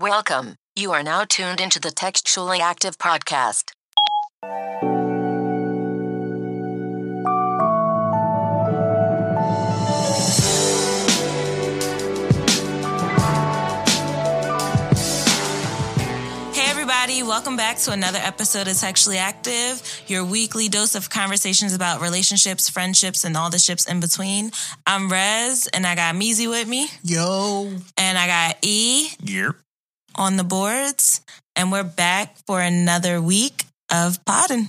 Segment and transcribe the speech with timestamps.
[0.00, 0.54] Welcome.
[0.76, 3.72] You are now tuned into the Textually Active Podcast.
[16.54, 21.72] Hey, everybody, welcome back to another episode of Textually Active, your weekly dose of conversations
[21.74, 24.50] about relationships, friendships, and all the ships in between.
[24.86, 27.70] I'm Rez, and I got Meezy with me, Yo.
[27.96, 29.54] and I got E Yep.
[30.18, 31.22] On the boards,
[31.56, 34.68] and we're back for another week of podding.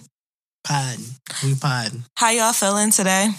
[0.64, 1.06] Podding.
[1.44, 2.04] We podding.
[2.16, 3.30] How y'all feeling today?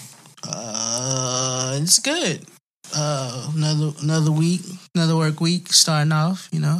[0.43, 2.45] Uh, it's good.
[2.93, 4.61] Uh, another another week,
[4.93, 6.49] another work week starting off.
[6.51, 6.79] You know,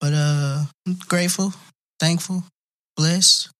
[0.00, 1.52] but uh, I'm grateful,
[2.00, 2.42] thankful,
[2.96, 3.50] blessed.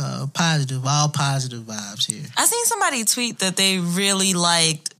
[0.00, 2.24] Uh, positive, all positive vibes here.
[2.36, 4.94] I seen somebody tweet that they really liked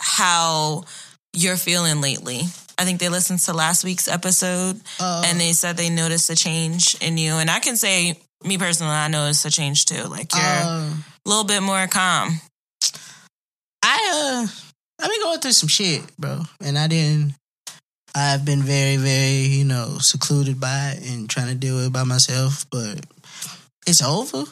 [0.00, 0.84] how
[1.32, 2.42] you're feeling lately.
[2.78, 6.36] I think they listened to last week's episode Uh, and they said they noticed a
[6.36, 7.34] change in you.
[7.34, 10.04] And I can say, me personally, I noticed a change too.
[10.04, 12.40] Like you're uh, a little bit more calm.
[13.82, 14.46] I uh,
[15.02, 17.34] I've been going through some shit, bro, and I didn't.
[18.14, 21.92] I've been very, very, you know, secluded by it and trying to deal with it
[21.92, 23.04] by myself, but
[23.86, 24.44] it's over.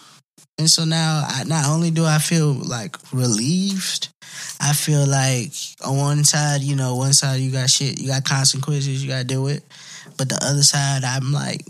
[0.63, 4.11] And so now, I, not only do I feel like relieved,
[4.61, 5.51] I feel like
[5.85, 9.19] on one side, you know, one side you got shit, you got consequences you got
[9.19, 9.65] to deal with,
[10.17, 11.63] but the other side, I'm like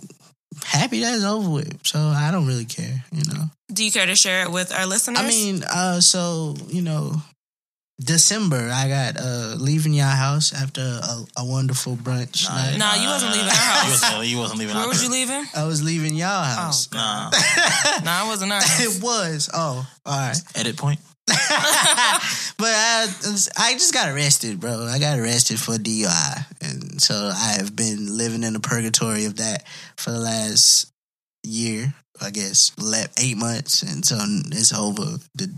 [0.63, 1.87] happy that it's over with.
[1.87, 3.45] So I don't really care, you know.
[3.73, 5.21] Do you care to share it with our listeners?
[5.21, 7.15] I mean, uh, so you know,
[8.05, 12.77] December I got uh leaving your house after a, a wonderful brunch Nah, night.
[12.79, 14.03] Nah, you wasn't leaving our You house.
[14.03, 15.45] wasn't, you wasn't leaving Where our was you leaving?
[15.55, 16.89] I was leaving y'all house.
[16.93, 17.31] Oh, Nah.
[18.05, 18.81] Nah, I wasn't our house.
[18.99, 19.49] it was.
[19.53, 20.37] Oh, all right.
[20.55, 20.99] Edit point.
[21.27, 21.37] but
[22.69, 23.07] I,
[23.57, 24.87] I just got arrested, bro.
[24.87, 29.37] I got arrested for DUI, and so I have been living in the purgatory of
[29.37, 29.65] that
[29.97, 30.91] for the last
[31.45, 31.95] year.
[32.23, 34.17] I guess le- eight months, and so
[34.53, 35.19] it's over.
[35.35, 35.51] The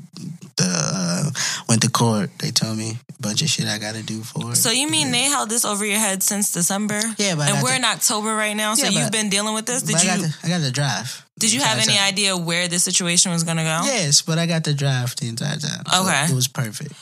[0.57, 1.31] the uh,
[1.69, 2.31] went to court.
[2.39, 4.57] They told me a bunch of shit I got to do for it.
[4.57, 7.01] So you mean they held this over your head since December?
[7.19, 8.75] Yeah, but and we're the- in October right now.
[8.75, 9.83] So Yeah, you've but- been dealing with this.
[9.83, 11.25] Did I got you I got the drive.
[11.39, 12.07] did you have any time.
[12.09, 13.81] idea where the situation was going to go?
[13.85, 15.83] Yes, but I got the drive the entire time.
[15.93, 16.25] So Okay.
[16.27, 16.93] it was perfect.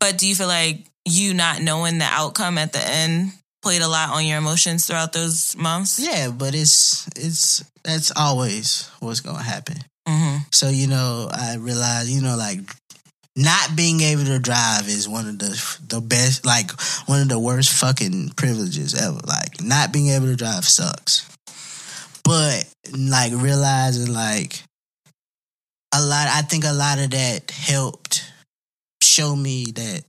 [0.00, 3.32] But do you feel like you not knowing the outcome at the end
[3.68, 5.98] played a lot on your emotions throughout those months?
[5.98, 9.76] Yeah, but it's it's that's always what's gonna happen.
[10.08, 12.60] hmm So you know, I realized you know like
[13.36, 15.52] not being able to drive is one of the
[15.86, 16.70] the best like
[17.04, 19.20] one of the worst fucking privileges ever.
[19.26, 21.28] Like not being able to drive sucks.
[22.24, 22.64] But
[22.96, 24.62] like realizing like
[25.94, 28.24] a lot I think a lot of that helped
[29.02, 30.04] show me that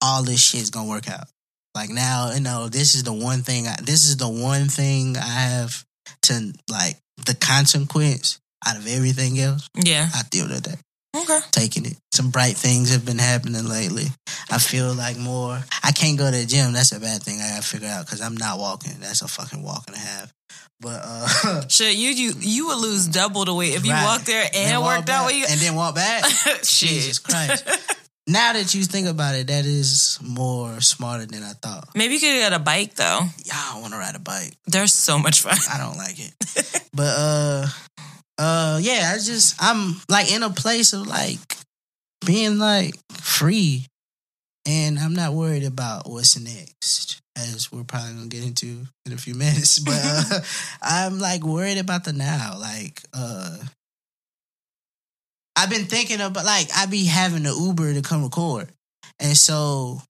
[0.00, 1.26] all this shit's gonna work out.
[1.74, 5.16] Like now, you know, this is the one thing I, this is the one thing
[5.16, 5.84] I have
[6.22, 9.68] to like the consequence out of everything else.
[9.82, 10.08] Yeah.
[10.14, 10.78] I deal with that
[11.16, 11.38] Okay.
[11.52, 11.96] taking it.
[12.12, 14.06] Some bright things have been happening lately.
[14.50, 15.60] I feel like more.
[15.82, 16.72] I can't go to the gym.
[16.72, 17.40] That's a bad thing.
[17.40, 18.92] I gotta figure out because I'm not walking.
[19.00, 20.32] That's a fucking walk and a half.
[20.80, 24.04] But uh, Shit, you you you would lose double the weight if you Right.
[24.04, 25.14] walked there and walk worked out.
[25.18, 26.24] back, What you and then walk back.
[26.64, 26.88] Shit.
[26.88, 27.64] Jesus Christ.
[28.30, 31.88] now that you think about it, that is more smarter than I thought.
[31.94, 33.20] Maybe you could get a bike though.
[33.44, 34.52] Yeah, I want to ride a bike.
[34.66, 35.56] They're so much fun.
[35.72, 36.88] I don't like it.
[36.94, 37.66] but uh
[38.38, 41.38] uh yeah, I just I'm like in a place of like
[42.24, 43.86] being like free
[44.66, 49.16] and I'm not worried about what's next as we're probably gonna get into in a
[49.16, 49.78] few minutes.
[49.78, 50.40] But uh,
[50.82, 52.56] I'm like worried about the now.
[52.58, 53.56] Like uh
[55.56, 58.68] I've been thinking about like I be having the Uber to come record.
[59.18, 60.00] And so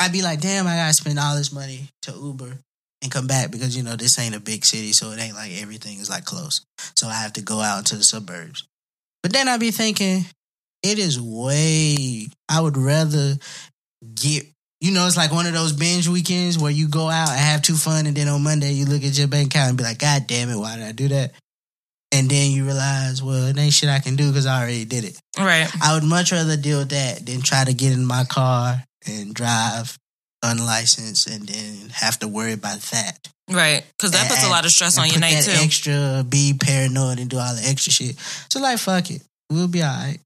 [0.00, 2.58] I'd be like, damn, I gotta spend all this money to Uber
[3.02, 5.52] and come back because you know this ain't a big city, so it ain't like
[5.60, 6.64] everything is like close.
[6.96, 8.66] So I have to go out into the suburbs.
[9.22, 10.24] But then I'd be thinking,
[10.82, 12.28] it is way.
[12.48, 13.34] I would rather
[14.14, 14.44] get.
[14.78, 17.62] You know, it's like one of those binge weekends where you go out and have
[17.62, 19.98] too fun, and then on Monday you look at your bank account and be like,
[19.98, 21.32] God damn it, why did I do that?
[22.16, 25.04] And then you realize, well, it ain't shit I can do because I already did
[25.04, 25.18] it.
[25.38, 25.68] Right.
[25.82, 29.34] I would much rather deal with that than try to get in my car and
[29.34, 29.98] drive
[30.42, 33.28] unlicensed and then have to worry about that.
[33.50, 33.84] Right.
[33.96, 35.52] Because that puts a lot of stress and on your night too.
[35.52, 38.16] Extra, be paranoid and do all the extra shit.
[38.50, 40.18] So like, fuck it, we'll be all right.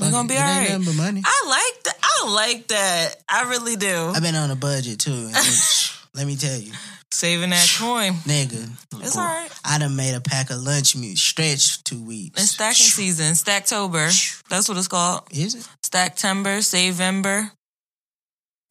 [0.00, 0.40] We're gonna be it.
[0.42, 0.82] all It right.
[0.84, 1.22] but money.
[1.24, 1.96] I like that.
[2.02, 3.14] I like that.
[3.28, 4.12] I really do.
[4.14, 5.30] I've been on a budget too.
[5.34, 5.34] and
[6.14, 6.72] let me tell you,
[7.12, 8.12] Saving that coin.
[8.26, 8.68] nigga,
[9.02, 9.48] It's all right.
[9.64, 12.42] I done made a pack of lunch meat stretch two weeks.
[12.42, 13.32] It's stacking season.
[13.34, 14.10] Stacktober.
[14.50, 15.22] That's what it's called.
[15.30, 15.68] Is it?
[15.84, 17.50] Stacktember, Savember.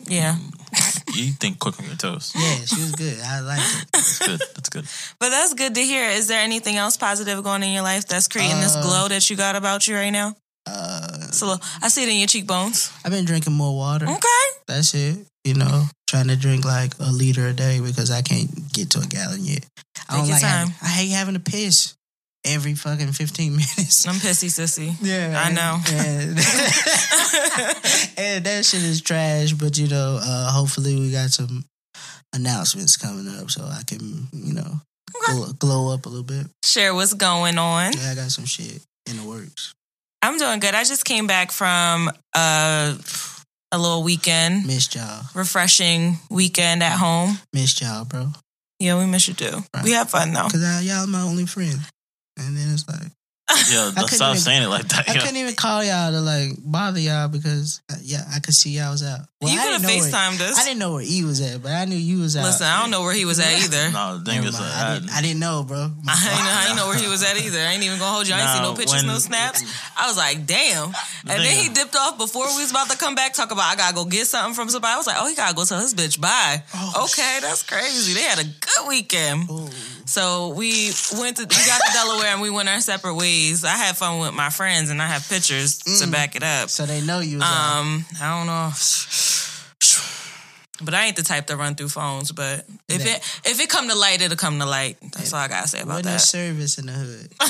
[0.07, 0.35] Yeah.
[1.13, 2.33] You think quick on your toes.
[2.35, 3.17] Yeah, she was good.
[3.23, 3.87] I liked it.
[3.93, 4.39] That's good.
[4.53, 4.85] That's good.
[5.19, 6.09] But that's good to hear.
[6.09, 9.29] Is there anything else positive going in your life that's creating this Uh, glow that
[9.29, 10.35] you got about you right now?
[10.67, 12.91] Uh, So I see it in your cheekbones.
[13.05, 14.05] I've been drinking more water.
[14.05, 14.45] Okay.
[14.67, 15.25] That's it.
[15.45, 15.85] You know,
[16.15, 19.43] trying to drink like a liter a day because I can't get to a gallon
[19.43, 19.65] yet.
[20.07, 20.41] I don't like.
[20.41, 20.73] Having.
[20.81, 21.93] I hate having to piss
[22.45, 24.07] every fucking fifteen minutes.
[24.07, 24.95] I'm pissy sissy.
[25.01, 25.79] Yeah, I know.
[25.95, 26.37] And,
[28.17, 29.51] and that shit is trash.
[29.51, 31.65] But you know, uh, hopefully we got some
[32.33, 34.79] announcements coming up so I can, you know,
[35.25, 36.47] glow, glow up a little bit.
[36.63, 37.91] Share what's going on.
[37.93, 39.73] Yeah, I got some shit in the works.
[40.21, 40.75] I'm doing good.
[40.75, 42.95] I just came back from uh,
[43.71, 45.23] a little weekend, Missed y'all.
[45.33, 47.39] refreshing weekend at home.
[47.53, 48.31] Missed y'all, bro.
[48.79, 49.63] Yeah, we miss you too.
[49.83, 50.47] We have fun though.
[50.49, 51.79] Cause I, y'all my only friend.
[52.37, 53.11] And then it's like
[53.71, 55.07] Yeah, stop even- saying it like that.
[55.07, 55.19] I Yeah.
[55.21, 58.91] couldn't even call y'all to like bother y'all because uh, yeah, I could see y'all
[58.91, 59.19] was out.
[59.39, 60.59] Well, you could have didn't where- FaceTimed us.
[60.59, 62.43] I didn't know where E was at, but I knew you was out.
[62.45, 63.91] Listen, I don't know where he was at either.
[63.93, 65.77] No, the thing Never is, like, I, I, didn't, I didn't know, bro.
[66.03, 66.49] My I ain't know fault.
[66.57, 67.59] how you know where he was at either.
[67.59, 68.33] I ain't even gonna hold you.
[68.33, 69.61] I ain't see no pictures, no snaps.
[69.95, 70.89] I was like, damn.
[71.27, 73.33] And then he dipped off before we was about to come back.
[73.33, 74.93] Talk about I gotta go get something from somebody.
[74.93, 76.63] I was like, oh, he gotta go tell his bitch bye.
[76.73, 78.13] Oh, okay, that's crazy.
[78.13, 79.49] They had a good weekend.
[79.51, 79.69] Ooh.
[80.05, 83.65] So we went to we got to Delaware and we went our separate ways.
[83.65, 86.69] I had fun with my friends and I have pictures to back it up.
[86.69, 87.37] So they know you.
[87.41, 88.71] Um, I don't know.
[90.81, 92.31] But I ain't the type to run through phones.
[92.33, 93.15] But if Yeah.
[93.15, 94.97] it if it come to light, it'll come to light.
[95.13, 96.19] That's all I gotta say about Wasn't there that.
[96.19, 97.31] service in the hood?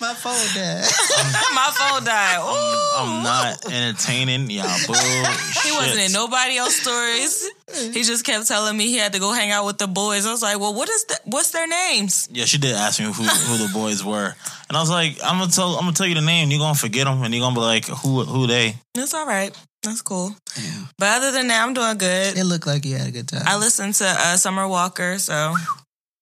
[0.00, 0.84] My phone died.
[1.54, 2.38] My phone died.
[2.40, 2.98] Ooh.
[2.98, 5.64] I'm not entertaining y'all bullshit.
[5.64, 7.48] He wasn't in nobody else stories.
[7.94, 10.26] He just kept telling me he had to go hang out with the boys.
[10.26, 13.06] I was like, "Well, what is the, what's their names?" Yeah, she did ask me
[13.06, 14.34] who who the boys were,
[14.68, 16.50] and I was like, I'm gonna tell I'm gonna tell you the name.
[16.50, 18.74] You're gonna forget them, and you're gonna be like, who who they?
[18.94, 19.56] It's all right.
[19.82, 20.34] That's cool.
[20.56, 20.84] Yeah.
[20.98, 22.38] But other than that, I'm doing good.
[22.38, 23.42] It looked like you had a good time.
[23.46, 25.56] I listened to uh, Summer Walker, so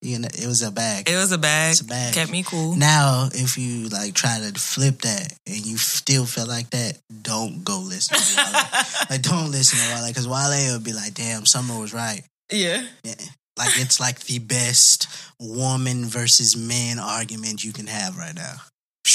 [0.03, 1.11] you know, it was a bag.
[1.11, 1.73] it was a bag.
[1.73, 2.15] It's a bag.
[2.15, 2.75] Kept me cool.
[2.75, 7.62] Now, if you like try to flip that and you still feel like that, don't
[7.65, 8.85] go listen to Wale.
[9.11, 12.83] like, don't listen to Wale because Wale would be like, "Damn, Summer was right." Yeah.
[13.05, 13.15] Yeah.
[13.59, 15.07] Like it's like the best
[15.39, 18.55] woman versus man argument you can have right now.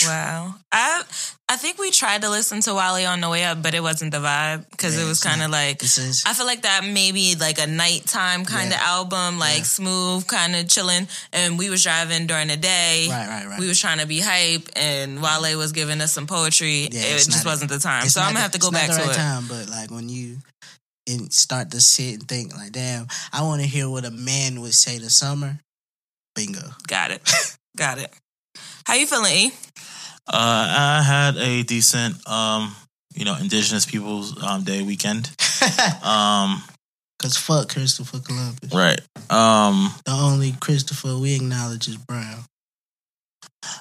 [0.04, 0.56] Wow.
[0.72, 1.04] I
[1.48, 4.12] I think we tried to listen to Wale on the way up, but it wasn't
[4.12, 7.36] the vibe because Yeah, it was kind of like is I feel like that maybe
[7.36, 8.84] like a nighttime kind of Yeah.
[8.90, 9.64] album, like Yeah.
[9.64, 11.08] smooth, kind of chilling.
[11.32, 13.08] And we was driving during the day.
[13.10, 13.60] right, right, right.
[13.60, 16.90] We was trying to be hype, and Wale was giving us some poetry.
[16.92, 18.10] Yeah, it just wasn't the time.
[18.10, 19.20] So I'm gonna the- have to go it's not back the to right it.
[19.20, 20.40] Time, but like when you
[21.08, 24.62] and start to sit and think, like, damn, I want to hear what a man
[24.62, 25.60] would say to Summer.
[26.34, 26.74] Bingo.
[26.88, 27.22] Got it.
[27.78, 28.12] Got it.
[28.88, 29.52] How you feeling, E?
[30.28, 32.76] Uh, I had a decent, um,
[33.14, 35.30] you know, Indigenous Peoples um, Day weekend.
[36.04, 36.62] Um,
[37.18, 38.72] Cause fuck Christopher Columbus.
[38.74, 39.00] right.
[39.32, 42.44] Um, The only Christopher we acknowledge is Brown.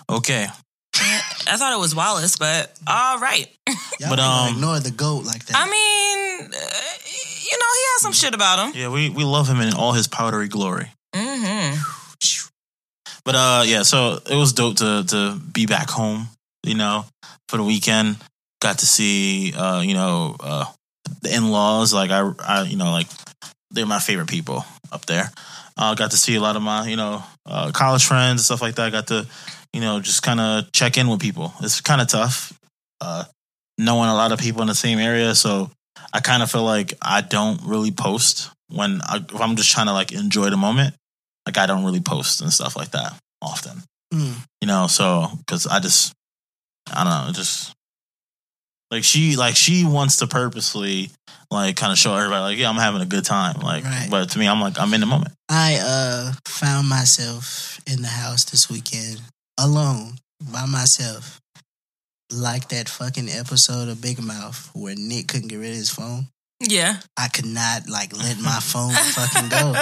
[0.09, 0.47] okay.
[0.97, 3.47] I thought it was Wallace, but all right.
[3.69, 5.57] Y'all But, ain't gonna um, ignore the goat like that.
[5.57, 8.81] I mean, uh, you know, he has some shit about him.
[8.81, 10.91] Yeah, we we love him in all his powdery glory.
[11.15, 11.94] Mm-hmm.
[13.25, 16.29] But uh, yeah, so it was dope to to be back home.
[16.63, 17.05] You know,
[17.49, 18.17] for the weekend,
[18.61, 20.65] got to see uh, you know, uh,
[21.23, 21.93] the in laws.
[21.93, 23.07] Like I, I, you know, like
[23.71, 25.31] they're my favorite people up there.
[25.77, 28.63] Uh, got to see a lot of my, you know, uh, college friends and stuff
[28.63, 28.93] like that.
[28.93, 29.27] Got to,
[29.73, 31.53] you know, just kind of check in with people.
[31.61, 32.59] It's kind of tough,
[33.01, 33.25] uh,
[33.77, 35.35] knowing a lot of people in the same area.
[35.35, 35.71] So
[36.13, 39.87] I kind of feel like I don't really post when I, if I'm just trying
[39.87, 40.95] to like enjoy the moment.
[41.47, 43.83] Like I don't really post and stuff like that often,
[44.13, 44.35] Mm.
[44.61, 44.87] you know.
[44.87, 46.13] So because I just,
[46.93, 47.73] I don't know, just
[48.91, 51.11] like she, like she wants to purposely
[51.51, 53.61] like kind of show everybody like, yeah, I'm having a good time.
[53.61, 54.09] Like, Right.
[54.11, 55.33] but to me, I'm like, I'm in the moment.
[55.49, 59.21] I uh found myself in the house this weekend
[59.59, 60.15] alone
[60.53, 61.41] by myself.
[62.33, 66.29] Like that fucking episode of Big Mouth where Nick couldn't get rid of his phone.
[66.61, 66.97] Yeah.
[67.17, 69.75] I could not like let my phone fucking go.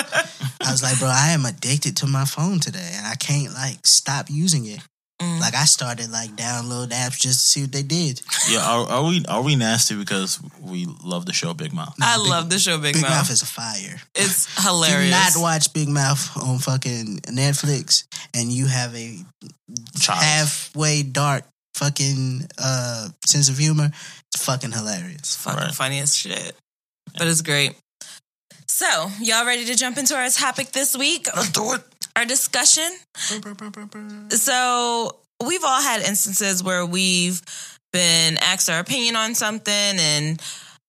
[0.64, 3.84] I was like, bro, I am addicted to my phone today and I can't like
[3.86, 4.80] stop using it.
[5.20, 5.38] Mm.
[5.40, 8.20] Like I started like download apps just to see what they did.
[8.50, 11.94] Yeah, are, are we are we nasty because we love the show Big Mouth?
[12.00, 13.10] I Big- love the show Big, Big Mouth.
[13.12, 14.00] Mouth is a fire.
[14.16, 15.10] it's Do hilarious.
[15.36, 19.18] not watch Big Mouth on fucking Netflix and you have a
[20.00, 20.22] Child.
[20.22, 23.90] halfway dark fucking uh sense of humor.
[24.34, 25.18] It's fucking hilarious.
[25.18, 25.74] It's fucking Right.
[25.74, 26.56] funny as shit.
[27.18, 27.74] But it's great.
[28.68, 31.28] So, y'all ready to jump into our topic this week?
[31.36, 31.82] Let's do it.
[32.16, 32.90] Our discussion?
[34.30, 37.40] So, we've all had instances where we've
[37.92, 40.40] been asked our opinion on something and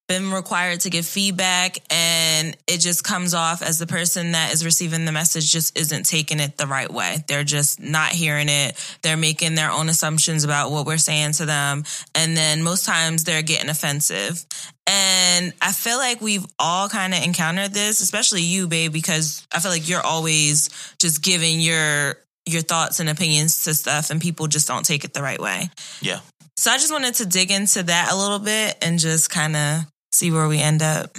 [0.07, 4.65] been required to give feedback and it just comes off as the person that is
[4.65, 7.23] receiving the message just isn't taking it the right way.
[7.27, 8.97] They're just not hearing it.
[9.01, 11.83] They're making their own assumptions about what we're saying to them.
[12.15, 14.45] And then most times they're getting offensive.
[14.85, 19.59] And I feel like we've all kind of encountered this, especially you, babe, because I
[19.59, 20.69] feel like you're always
[20.99, 25.13] just giving your your thoughts and opinions to stuff and people just don't take it
[25.13, 25.69] the right way.
[26.01, 26.19] Yeah.
[26.57, 29.85] So I just wanted to dig into that a little bit and just kind of
[30.13, 31.17] see where we end up.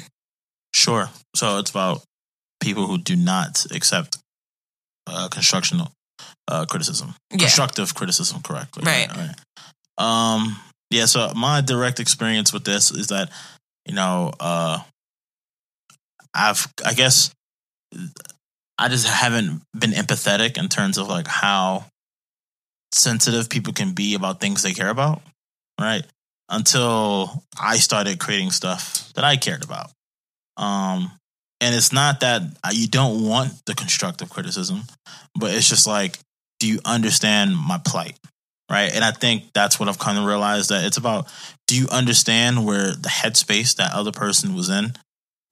[0.72, 1.10] Sure.
[1.36, 2.02] So it's about
[2.60, 4.18] people who do not accept
[5.06, 5.92] uh, constructional
[6.48, 7.38] uh, criticism, Yeah.
[7.38, 8.84] constructive criticism, correctly.
[8.84, 9.08] Right.
[9.16, 9.34] right.
[9.98, 10.56] Um.
[10.90, 11.06] Yeah.
[11.06, 13.30] So my direct experience with this is that
[13.86, 14.78] you know, uh,
[16.34, 17.30] I've I guess
[18.78, 21.84] I just haven't been empathetic in terms of like how
[22.92, 25.22] sensitive people can be about things they care about,
[25.80, 26.04] right?
[26.48, 29.90] Until I started creating stuff that I cared about.
[30.56, 31.10] Um,
[31.60, 34.82] and it's not that you don't want the constructive criticism,
[35.34, 36.18] but it's just like,
[36.60, 38.18] do you understand my plight?
[38.70, 38.94] Right.
[38.94, 41.28] And I think that's what I've kind of realized that it's about
[41.66, 44.94] do you understand where the headspace that other person was in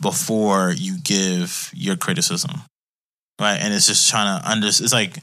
[0.00, 2.62] before you give your criticism?
[3.40, 3.58] Right.
[3.60, 5.18] And it's just trying to under, it's like,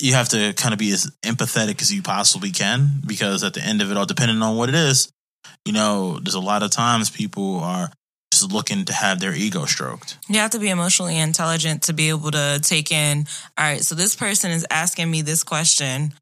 [0.00, 3.60] you have to kind of be as empathetic as you possibly can because at the
[3.60, 5.12] end of it all, depending on what it is,
[5.64, 7.90] you know, there's a lot of times people are
[8.32, 10.18] just looking to have their ego stroked.
[10.28, 13.26] You have to be emotionally intelligent to be able to take in,
[13.58, 16.12] all right, so this person is asking me this question,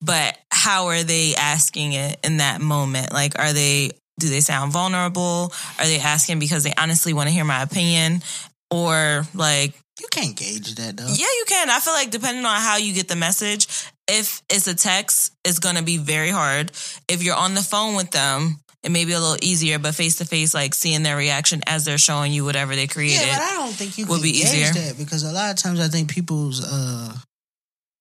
[0.00, 3.12] but how are they asking it in that moment?
[3.12, 5.52] Like, are they, do they sound vulnerable?
[5.78, 8.22] Are they asking because they honestly want to hear my opinion?
[8.70, 11.06] Or like, You can't gauge that though.
[11.06, 11.68] yeah, you can.
[11.70, 13.66] I feel like depending on how you get the message,
[14.08, 16.72] if it's a text, it's going to be very hard.
[17.08, 20.16] If you're on the phone with them, it may be a little easier, but face
[20.16, 23.26] to face, like seeing their reaction as they're showing you whatever they created.
[23.26, 24.72] Yeah, but I don't think you would can be gauge easier.
[24.72, 27.14] that because a lot of times I think people's uh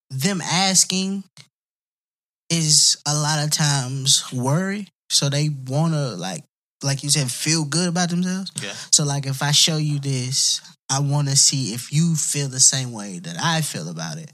[0.10, 1.24] them asking
[2.50, 4.88] is a lot of times worry.
[5.10, 6.44] So they wanna like
[6.84, 8.52] like you said, feel good about themselves.
[8.62, 8.74] Yeah.
[8.92, 12.92] So like if I show you this, I wanna see if you feel the same
[12.92, 14.32] way that I feel about it.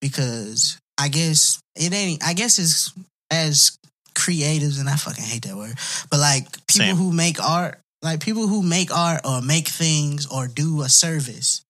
[0.00, 2.92] Because I guess it ain't I guess it's
[3.30, 3.78] as
[4.14, 5.74] creatives and I fucking hate that word.
[6.10, 6.96] But like people Same.
[6.96, 11.62] who make art, like people who make art or make things or do a service,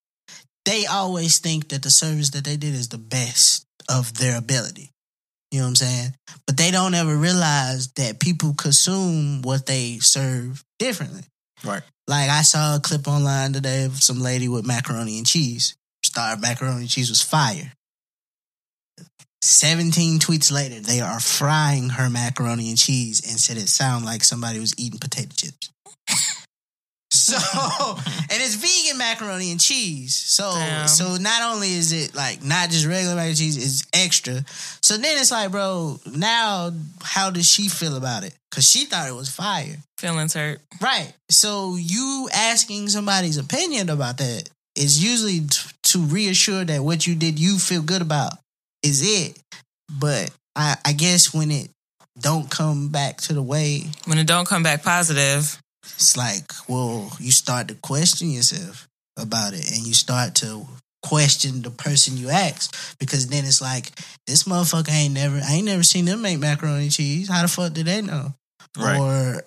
[0.64, 4.89] they always think that the service that they did is the best of their ability.
[5.50, 6.14] You know what I'm saying?
[6.46, 11.22] But they don't ever realize that people consume what they serve differently.
[11.64, 11.82] Right.
[12.06, 15.76] Like I saw a clip online today of some lady with macaroni and cheese.
[16.04, 17.72] Star macaroni and cheese was fire.
[19.42, 24.22] 17 tweets later, they are frying her macaroni and cheese and said it sounded like
[24.22, 25.70] somebody was eating potato chips.
[27.12, 27.36] So,
[27.96, 30.14] and it's vegan macaroni and cheese.
[30.14, 30.86] So, Damn.
[30.88, 34.44] so not only is it like not just regular mac and cheese, it's extra.
[34.82, 36.70] So then it's like, bro, now
[37.02, 38.34] how does she feel about it?
[38.50, 39.76] Because she thought it was fire.
[39.98, 40.60] Feelings hurt.
[40.80, 41.12] Right.
[41.30, 47.14] So you asking somebody's opinion about that is usually t- to reassure that what you
[47.14, 48.32] did you feel good about
[48.82, 49.38] is it.
[49.98, 51.70] But I, I guess when it
[52.18, 55.60] don't come back to the way, When it don't come back positive,
[55.94, 60.66] it's like, well, you start to question yourself about it and you start to
[61.02, 63.90] question the person you ask because then it's like
[64.26, 67.28] this motherfucker ain't never I ain't never seen them make macaroni and cheese.
[67.28, 68.34] How the fuck did they know?
[68.78, 69.00] Right.
[69.00, 69.44] or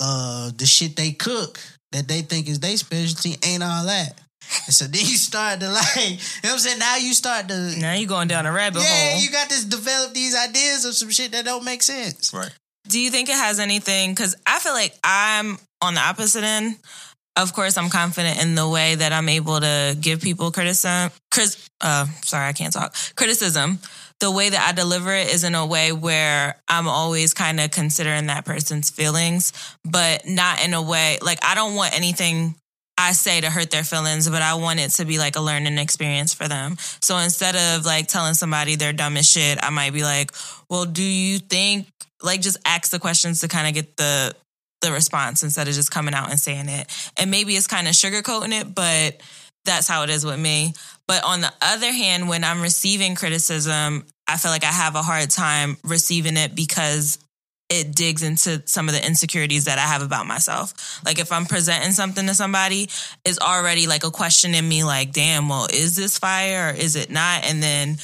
[0.00, 1.60] uh the shit they cook
[1.92, 4.18] that they think is their specialty ain't all that.
[4.66, 6.78] And so then you start to like, you know what I'm saying?
[6.78, 9.18] Now you start to now you going down a rabbit Yeah, hole.
[9.18, 12.32] Yeah, you got to develop these ideas of some shit that don't make sense.
[12.32, 12.52] Right.
[12.88, 14.12] Do you think it has anything?
[14.12, 16.76] Because I feel like I'm on the opposite end.
[17.36, 21.10] Of course, I'm confident in the way that I'm able to give people criticism.
[21.30, 22.94] Chris, uh, sorry, I can't talk.
[23.14, 23.78] Criticism.
[24.20, 27.70] The way that I deliver it is in a way where I'm always kind of
[27.70, 29.52] considering that person's feelings,
[29.84, 32.54] but not in a way like I don't want anything
[32.98, 35.76] I say to hurt their feelings, but I want it to be like a learning
[35.76, 36.76] experience for them.
[37.02, 40.32] So instead of like telling somebody they're dumb as shit, I might be like,
[40.70, 41.86] well, do you think
[42.22, 44.34] like just ask the questions to kind of get the
[44.82, 47.12] the response instead of just coming out and saying it.
[47.18, 49.20] And maybe it's kind of sugarcoating it, but
[49.64, 50.74] that's how it is with me.
[51.06, 55.02] But on the other hand, when I'm receiving criticism, I feel like I have a
[55.02, 57.18] hard time receiving it because
[57.68, 61.00] it digs into some of the insecurities that I have about myself.
[61.04, 62.88] Like if I'm presenting something to somebody,
[63.24, 66.94] it's already like a question in me like, damn, well, is this fire or is
[66.94, 67.44] it not?
[67.44, 67.96] And then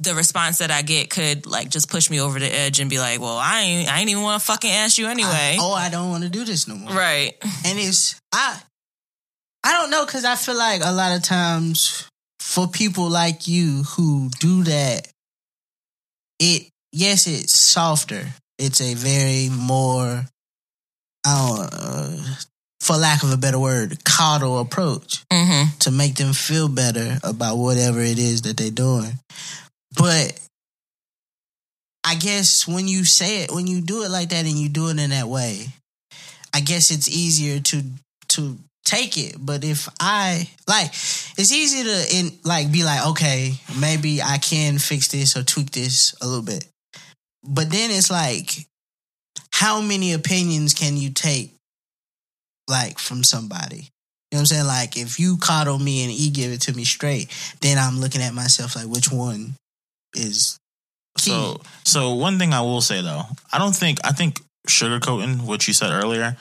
[0.00, 2.98] the response that I get could like just push me over the edge and be
[2.98, 5.72] like, "Well, I ain't, I ain't even want to fucking ask you anyway." I, oh,
[5.72, 6.92] I don't want to do this no more.
[6.92, 7.32] right.
[7.64, 8.60] And it's I
[9.62, 12.06] I don't know cuz I feel like a lot of times
[12.40, 15.08] for people like you who do that
[16.38, 18.34] it yes, it's softer.
[18.58, 20.26] It's a very more
[21.26, 22.34] I don't uh,
[22.80, 25.78] for lack of a better word, coddle approach Mm-hmm.
[25.78, 29.18] to make them feel better about whatever it is that they're doing.
[29.96, 30.38] But
[32.04, 34.88] I guess when you say it, when you do it like that and you do
[34.88, 35.68] it in that way,
[36.54, 37.82] I guess it's easier to
[38.28, 39.36] to take it.
[39.38, 44.78] But if I like, it's easy to in like be like, okay, maybe I can
[44.78, 46.66] fix this or tweak this a little bit.
[47.42, 48.66] But then it's like,
[49.52, 51.54] how many opinions can you take,
[52.68, 53.88] like from somebody?
[54.30, 54.66] You know what I'm saying?
[54.66, 57.28] Like, if you coddle me and E give it to me straight,
[57.60, 59.54] then I'm looking at myself like, which one
[60.14, 60.58] is
[61.18, 61.30] key?
[61.30, 65.66] So, so one thing I will say though, I don't think I think sugarcoating what
[65.66, 66.36] you said earlier.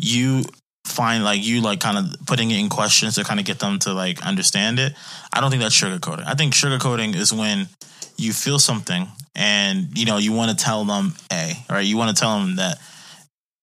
[0.00, 0.44] You
[0.84, 3.78] find like you like kind of putting it in questions to kind of get them
[3.80, 4.94] to like understand it.
[5.32, 6.26] I don't think that's sugarcoating.
[6.26, 7.68] I think sugarcoating is when
[8.16, 11.86] you feel something and you know you want to tell them a right.
[11.86, 12.78] You want to tell them that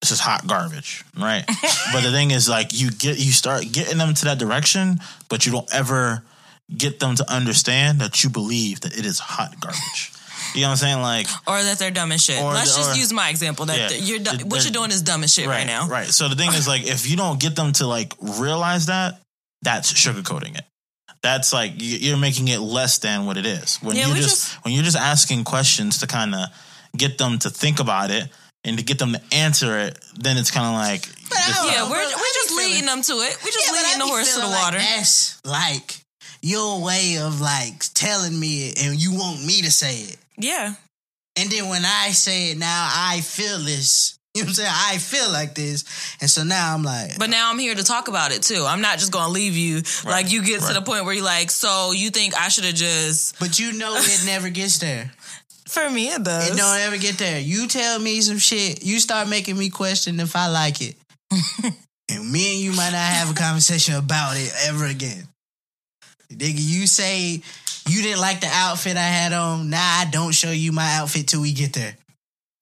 [0.02, 1.44] this is hot garbage, right?
[1.94, 5.46] but the thing is, like you get you start getting them to that direction, but
[5.46, 6.24] you don't ever
[6.76, 10.12] get them to understand that you believe that it is hot garbage.
[10.54, 11.02] You know what I'm saying?
[11.02, 12.42] Like Or that they're dumb as shit.
[12.42, 13.66] Or Let's the- just or- use my example.
[13.66, 13.98] That Yeah.
[13.98, 15.88] you're du- The- what you're doing is dumb as shit right, now.
[15.88, 16.12] Right.
[16.14, 19.22] So the thing is, like, if you don't get them to like realize that,
[19.64, 20.66] that's sugarcoating it.
[21.22, 23.78] That's like you- you're making it less than what it is.
[23.82, 26.48] When Yeah, you're just, just- when you're just asking questions to kind of
[26.96, 28.30] get them to think about it
[28.64, 31.56] and to get them to answer it, then it's kind of like But I this-
[31.58, 33.38] don't Yeah, know, we're, we're just be feeling- leading them to it.
[33.44, 34.78] We're just Yeah, leading the horse to the feeling like water.
[34.80, 36.02] That's like
[36.46, 40.18] your way of like telling me it, and you want me to say it.
[40.38, 40.76] yeah.
[41.38, 44.18] And then when I say it now, I feel this.
[44.36, 44.72] You know what I'm saying?
[44.74, 45.86] I feel like this.
[46.20, 48.66] And so now I'm like, But now I'm here to talk about it too.
[48.68, 51.24] I'm not just going to leave you like you get to the point where you're
[51.24, 53.40] like, so you think I should have just.
[53.40, 55.10] but you know it never gets there.
[55.70, 56.52] For me, it does.
[56.52, 57.40] It don't ever get there.
[57.40, 60.96] You tell me some shit, you start making me question if I like it.
[62.12, 65.30] and me and you might not have a conversation about it ever again.
[66.30, 67.42] Nigga, you say
[67.88, 69.70] you didn't like the outfit I had on.
[69.70, 71.96] Now I don't show you my outfit till we get there.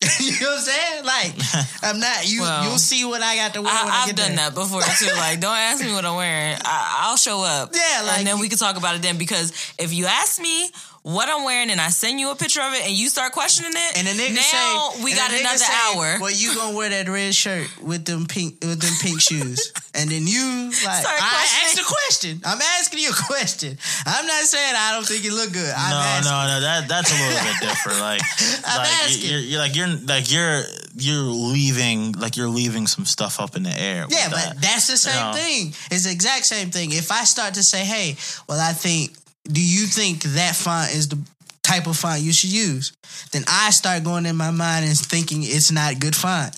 [0.20, 1.06] you know what I'm saying?
[1.06, 1.34] Like,
[1.84, 2.42] I'm not you.
[2.42, 4.50] Well, you'll see what I got to wear I get done there.
[4.50, 5.08] that before too.
[5.16, 6.58] Like, don't ask me what I'm wearing.
[6.66, 7.70] I, I'll show up.
[7.74, 9.18] Yeah, like- and then we can talk about it then.
[9.18, 10.70] Because if you ask me
[11.04, 13.72] what I'm wearing and I send you a picture of it and you start questioning
[13.76, 16.18] it, And the nigga now say, we got nigga another say, hour.
[16.22, 20.10] Well, you gonna wear that red shirt with them pink with them pink shoes, and
[20.10, 21.66] then you like Start I questioning.
[21.68, 22.42] asked a question.
[22.46, 23.78] I'm asking you a question.
[24.06, 25.74] I'm not saying I don't think you look good.
[25.76, 26.32] I'm no, asking.
[26.32, 26.62] no, no.
[26.62, 28.00] That that's a little bit different.
[28.04, 28.22] Like,
[28.66, 29.30] I'm like asking.
[29.30, 30.64] you're, you're like you're like you're
[30.96, 34.06] you're leaving like you're leaving some stuff up in the air.
[34.06, 34.54] with Yeah, that.
[34.54, 35.34] but that's the same Yeah.
[35.34, 35.74] thing.
[35.92, 36.92] It's the exact same thing.
[36.92, 38.16] If I start to say, "Hey,
[38.48, 39.12] well, I think,"
[39.46, 41.20] do you think that font is the
[41.64, 42.94] type of font you should use?
[43.32, 46.56] Then I start going in my mind and thinking it's not good font,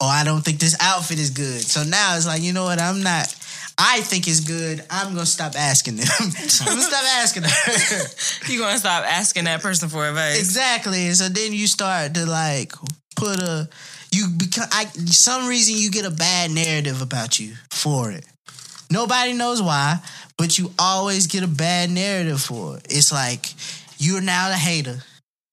[0.00, 1.62] or I don't think this outfit is good.
[1.62, 2.80] So now it's like, you know what?
[2.80, 3.34] I'm not.
[3.78, 4.82] I think it's good.
[4.88, 6.06] I'm gonna stop asking them.
[6.20, 8.50] I'm gonna stop asking her.
[8.50, 10.38] You're going to stop asking that person for advice.
[10.38, 11.10] Exactly.
[11.10, 12.72] So then you start to like
[13.16, 13.68] put a
[14.12, 18.24] you become I some reason you get a bad narrative about you for it.
[18.90, 19.98] Nobody knows why,
[20.38, 22.86] but you always get a bad narrative for it.
[22.90, 23.46] It's like
[23.98, 24.98] you're now the hater.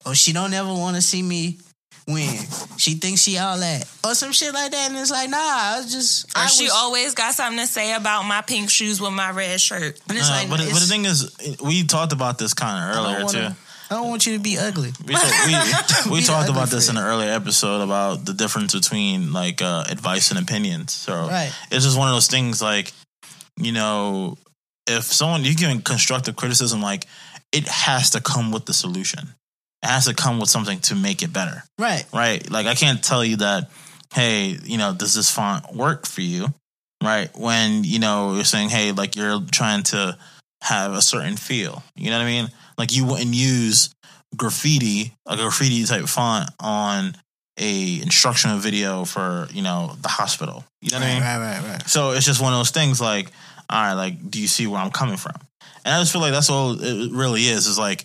[0.06, 1.58] Or she don't ever want to see me
[2.06, 2.38] win.
[2.76, 3.88] She thinks she all that.
[4.04, 4.90] Or some shit like that.
[4.90, 7.66] And it's like, nah, I was just Or I she was, always got something to
[7.66, 9.98] say about my pink shoes with my red shirt.
[10.08, 12.96] and it's Uh, like, but, but the thing is, we talked about this kind of
[12.96, 13.56] earlier wanna- too.
[13.90, 14.92] I don't want you to be ugly.
[15.06, 15.14] We, we,
[16.10, 16.92] we Be talked ugly about this it.
[16.92, 20.92] in an earlier episode about the difference between like uh, advice and opinions.
[20.92, 21.52] So Right.
[21.70, 22.92] it's just one of those things like,
[23.56, 24.36] you know,
[24.86, 27.06] if someone you're giving constructive criticism, like
[27.52, 29.28] it has to come with the solution.
[29.82, 32.04] It has to come with something to make it better, Right.
[32.12, 32.48] right?
[32.50, 33.70] Like I can't tell you that,
[34.12, 36.52] hey, you know, does this font work for you,
[37.02, 37.28] right?
[37.36, 40.16] When you know you're saying, hey, like you're trying to
[40.62, 41.82] have a certain feel.
[41.96, 42.48] You know what I mean?
[42.78, 43.94] Like you wouldn't use
[44.36, 47.14] graffiti, a graffiti type font on
[47.58, 50.64] a instructional video for, you know, the hospital.
[50.80, 51.22] You know what I mean?
[51.22, 51.88] Right, right, right.
[51.88, 53.30] So it's just one of those things like,
[53.70, 55.34] all right, like, do you see where I'm coming from?
[55.84, 58.04] And I just feel like that's all it really is, is like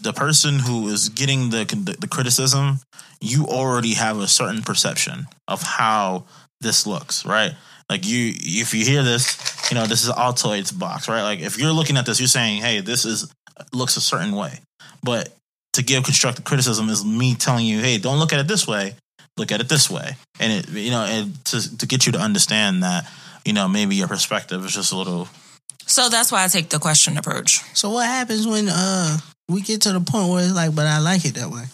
[0.00, 2.80] the person who is getting the, the, the criticism,
[3.20, 6.24] you already have a certain perception of how
[6.60, 7.52] this looks, right?
[7.90, 11.22] Like you, if you hear this, you know, this is Altoids box, right?
[11.22, 13.32] Like if you're looking at this, you're saying, hey, this is
[13.72, 14.60] looks a certain way.
[15.02, 15.30] But
[15.74, 18.94] to give constructive criticism is me telling you, hey, don't look at it this way,
[19.36, 22.18] look at it this way, and it you know, and to to get you to
[22.18, 23.10] understand that
[23.44, 25.28] you know maybe your perspective is just a little.
[25.86, 27.60] So that's why I take the question approach.
[27.74, 30.98] So what happens when uh we get to the point where it's like, but I
[30.98, 31.64] like it that way?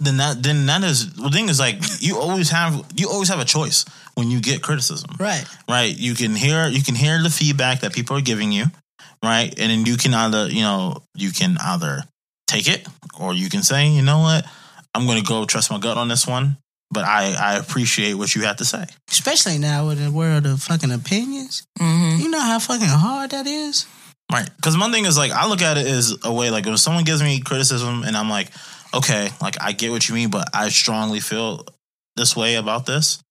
[0.00, 3.40] Then that then that is the thing is like you always have you always have
[3.40, 5.10] a choice when you get criticism.
[5.18, 5.44] Right.
[5.68, 5.96] right?
[5.96, 8.66] You can hear you can hear the feedback that people are giving you,
[9.22, 9.48] right?
[9.58, 12.02] And then you can either you know you can either
[12.48, 12.86] take it
[13.18, 14.44] or you can say, you know what,
[14.94, 16.58] I'm going to go trust my gut on this one.
[16.92, 18.84] But I I appreciate what you have to say.
[19.10, 21.64] Especially now with the world of fucking opinions.
[21.78, 23.86] hmm You know how fucking hard that is?
[24.30, 24.48] Right.
[24.56, 27.04] Because one thing is like I look at it as a way like when someone
[27.04, 28.50] gives me criticism and I'm like,
[28.94, 31.66] okay, like I get what you mean, but I strongly feel
[32.16, 33.22] this way about this.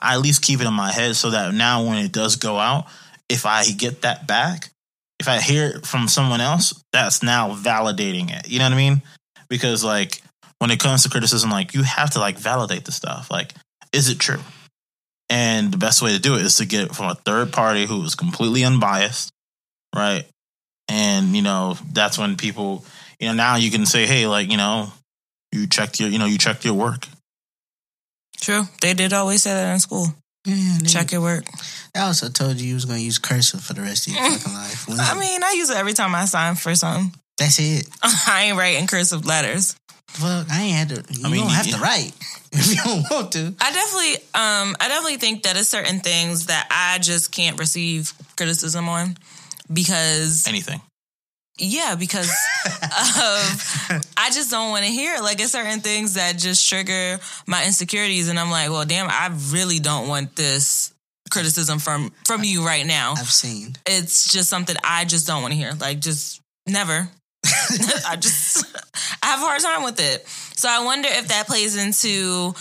[0.00, 2.56] I at least keep it in my head so that now when it does go
[2.58, 2.86] out,
[3.28, 4.70] if I get that back,
[5.18, 8.48] if I hear it from someone else, that's now validating it.
[8.48, 9.02] You know what I mean?
[9.48, 10.22] Because like
[10.58, 13.30] when it comes to criticism, like you have to like validate the stuff.
[13.30, 13.52] Like,
[13.92, 14.40] is it true?
[15.30, 17.86] And the best way to do it is to get it from a third party
[17.86, 19.30] who is completely unbiased,
[19.94, 20.24] right?
[20.88, 22.84] And you know that's when people,
[23.20, 24.90] you know, now you can say, hey, like you know,
[25.52, 27.06] you checked your, you know, you checked your work.
[28.40, 28.62] True.
[28.80, 30.06] They did always say that in school.
[30.44, 31.44] Yeah, Check your work.
[31.94, 34.54] I also told you you was gonna use cursive for the rest of your fucking
[34.54, 34.88] life.
[34.88, 37.12] When- I mean, I use it every time I sign for something.
[37.36, 37.86] that's it.
[38.02, 39.76] I ain't writing cursive letters.
[40.08, 41.14] Fuck, I ain't had to.
[41.14, 42.12] You I mean, don't have you- to write
[42.52, 43.54] if you don't want to.
[43.60, 48.12] I definitely, um, I definitely think that it's certain things that I just can't receive
[48.36, 49.16] criticism on
[49.72, 50.80] because Anything.
[51.60, 52.28] Yeah, because
[52.66, 55.22] of I just don't want to hear it.
[55.22, 59.30] Like it's certain things that just trigger my insecurities, and I'm like, well, damn, I
[59.50, 60.92] really don't want this
[61.30, 63.14] criticism from from you right now.
[63.18, 63.74] I've seen.
[63.86, 65.72] It's just something I just don't want to hear.
[65.72, 67.08] Like just never.
[68.06, 68.64] I just
[69.22, 70.26] I have a hard time with it.
[70.56, 72.54] So I wonder if that plays into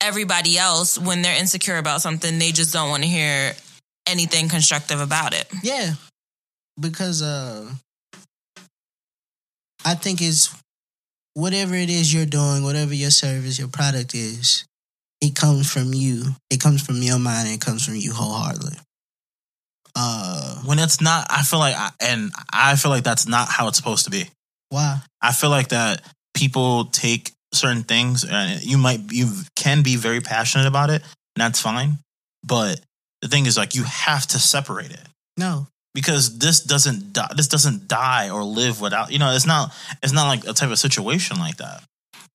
[0.00, 3.54] everybody else when they're insecure about something, they just don't want to hear
[4.06, 5.46] anything constructive about it.
[5.62, 5.92] Yeah,
[6.78, 7.70] because uh,
[9.84, 10.54] I think it's
[11.34, 14.64] whatever it is you're doing, whatever your service, your product is,
[15.20, 16.24] it comes from you.
[16.50, 17.48] It comes from your mind.
[17.48, 18.76] It comes from you wholeheartedly.
[19.94, 23.68] Uh, When it's not, I feel like, I, and I feel like that's not how
[23.68, 24.24] it's supposed to be.
[24.70, 25.00] why?
[25.20, 26.02] I feel like that
[26.34, 31.40] people take certain things and you might you can be very passionate about it and
[31.44, 31.98] that's fine
[32.42, 32.80] but
[33.20, 37.48] the thing is like you have to separate it No, because this doesn't die, this
[37.48, 39.70] doesn't die or live without you know it's not
[40.02, 41.82] it's not like a type of situation like that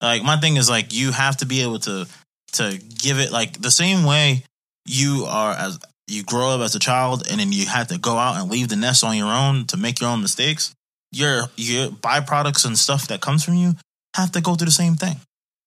[0.03, 2.05] like my thing is like you have to be able to
[2.53, 4.43] to give it like the same way
[4.85, 8.17] you are as you grow up as a child and then you have to go
[8.17, 10.73] out and leave the nest on your own to make your own mistakes
[11.11, 13.73] your your byproducts and stuff that comes from you
[14.15, 15.17] have to go through the same thing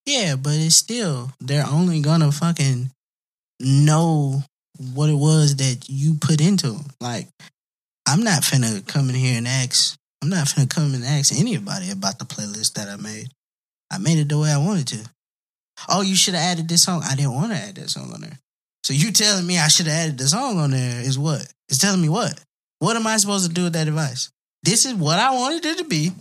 [0.05, 2.89] yeah, but it's still they're only gonna fucking
[3.59, 4.43] know
[4.93, 6.85] what it was that you put into them.
[6.99, 7.27] Like,
[8.07, 9.97] I'm not finna come in here and ask.
[10.21, 13.29] I'm not finna come and ask anybody about the playlist that I made.
[13.91, 15.09] I made it the way I wanted to.
[15.89, 17.03] Oh, you should have added this song.
[17.03, 18.39] I didn't want to add that song on there.
[18.83, 21.45] So you telling me I should have added the song on there is what?
[21.69, 22.33] It's telling me what?
[22.79, 24.29] What am I supposed to do with that advice?
[24.63, 26.11] This is what I wanted it to be.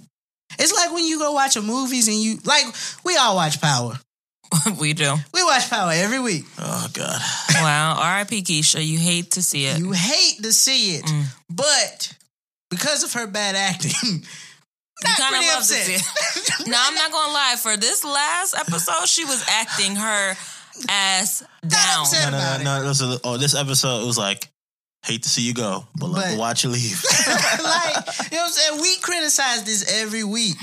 [0.59, 2.65] It's like when you go watch a movies and you like
[3.05, 3.99] we all watch Power.
[4.81, 5.15] we do.
[5.33, 6.45] We watch Power every week.
[6.59, 7.21] oh god
[7.55, 7.97] Wow.
[8.01, 8.43] R.I.P.
[8.43, 8.85] Keisha.
[8.85, 9.79] You hate to see it.
[9.79, 11.25] You hate to see it, Mm.
[11.49, 12.13] but
[12.71, 13.91] because of her bad acting,
[15.05, 16.01] not kinda pretty love to upset.
[16.01, 17.57] see No, I'm not gonna lie.
[17.59, 20.35] For this last episode, she was acting her
[20.89, 22.01] ass down.
[22.03, 22.31] upset.
[22.33, 24.49] no no no, no listen, oh this episode it was like
[25.05, 27.97] hate to see you go but, love But- to watch you leave like,
[28.31, 28.81] you know what I'm saying?
[28.83, 30.57] We criticize this every week.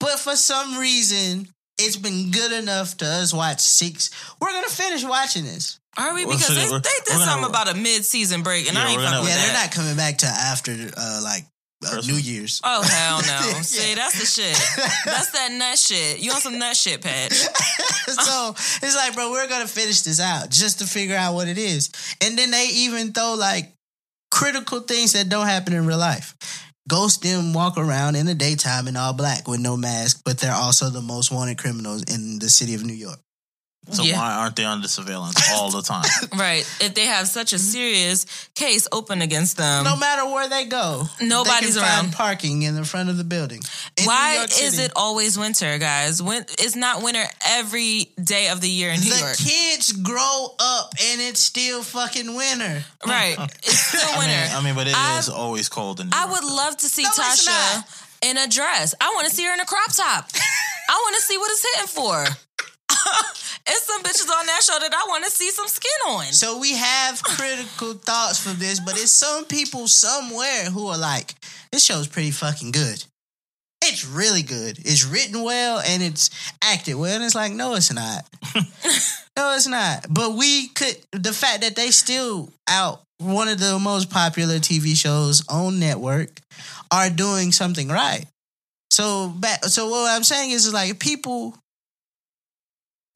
[0.00, 4.10] But for some reason, it's been good enough to us watch six.
[4.40, 5.78] We're gonna finish watching this.
[5.98, 6.24] Are we?
[6.26, 8.88] Because they, we're- they did we're gonna- something about a mid-season break, and Yeah, I
[8.90, 9.44] ain't fucking with yeah, that.
[9.46, 11.44] they're not coming back to after uh, like
[11.84, 12.60] uh, New Year's.
[12.64, 13.40] Oh hell no!
[13.46, 13.60] Yeah.
[13.62, 14.56] See, that's the shit.
[15.04, 16.20] That's that nut shit.
[16.20, 17.32] You on some nut shit, Pat?
[17.32, 18.50] so
[18.82, 21.90] it's like, bro, we're gonna finish this out just to figure out what it is.
[22.24, 23.72] And then they even throw like
[24.30, 26.34] critical things that don't happen in real life.
[26.88, 30.52] Ghost them walk around in the daytime in all black with no mask, but they're
[30.52, 33.18] also the most wanted criminals in the city of New York.
[33.90, 34.18] So Yeah.
[34.18, 36.04] why aren't they under surveillance all the time
[36.36, 36.64] Right.
[36.80, 41.04] If they have such a serious case open against them, no matter where they go,
[41.20, 42.12] Nobody's they around.
[42.12, 43.62] Parking in the front of the building.
[43.96, 46.22] In why is it always winter, guys?
[46.22, 49.36] When it's not winter every day of the year in New The York.
[49.36, 52.84] kids grow up and it's still fucking winter.
[53.06, 53.36] Right.
[53.62, 54.32] It's still I winter.
[54.34, 56.54] mean, I mean but it is I've- always cold in New I York, would though.
[56.56, 58.94] love to see No, Tasha in a dress.
[59.00, 60.28] I want to see her in a crop top.
[60.88, 62.24] I want to see what it's hitting for.
[63.66, 66.24] It's some bitches on that show that I want to see some skin on.
[66.26, 71.34] So we have critical thoughts for this, but it's some people somewhere who are like,
[71.72, 73.04] this show's pretty fucking good.
[73.82, 74.78] It's really good.
[74.78, 76.30] It's written well and it's
[76.62, 77.14] acted well.
[77.14, 78.24] And it's like, no, it's not.
[79.36, 80.06] no, it's not.
[80.08, 84.96] But we could the fact that they still out one of the most popular TV
[84.96, 86.40] shows on network
[86.90, 88.24] are doing something right.
[88.90, 91.54] So back so what I'm saying is, is like people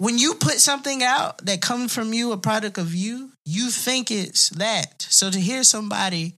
[0.01, 4.11] when you put something out that comes from you, a product of you, you think
[4.11, 5.03] it's that.
[5.03, 6.37] So to hear somebody,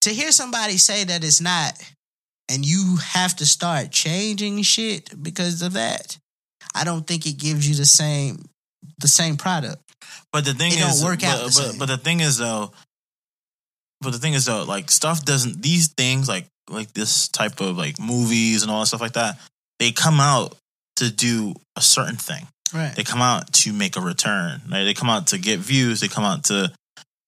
[0.00, 1.80] to hear somebody say that it's not,
[2.50, 6.18] and you have to start changing shit because of that,
[6.74, 8.44] I don't think it gives you the same
[8.98, 9.80] the same product.
[10.32, 12.38] But the thing It is, don't work but, out the but, but the thing is
[12.38, 12.72] though,
[14.00, 17.78] but the thing is though, like stuff doesn't these things like like this type of
[17.78, 19.38] like movies and all that stuff like that,
[19.78, 20.56] they come out
[20.96, 22.48] to do a certain thing.
[22.72, 22.94] Right.
[22.94, 24.62] They come out to make a return.
[24.70, 24.84] Right?
[24.84, 26.00] They come out to get views.
[26.00, 26.72] They come out to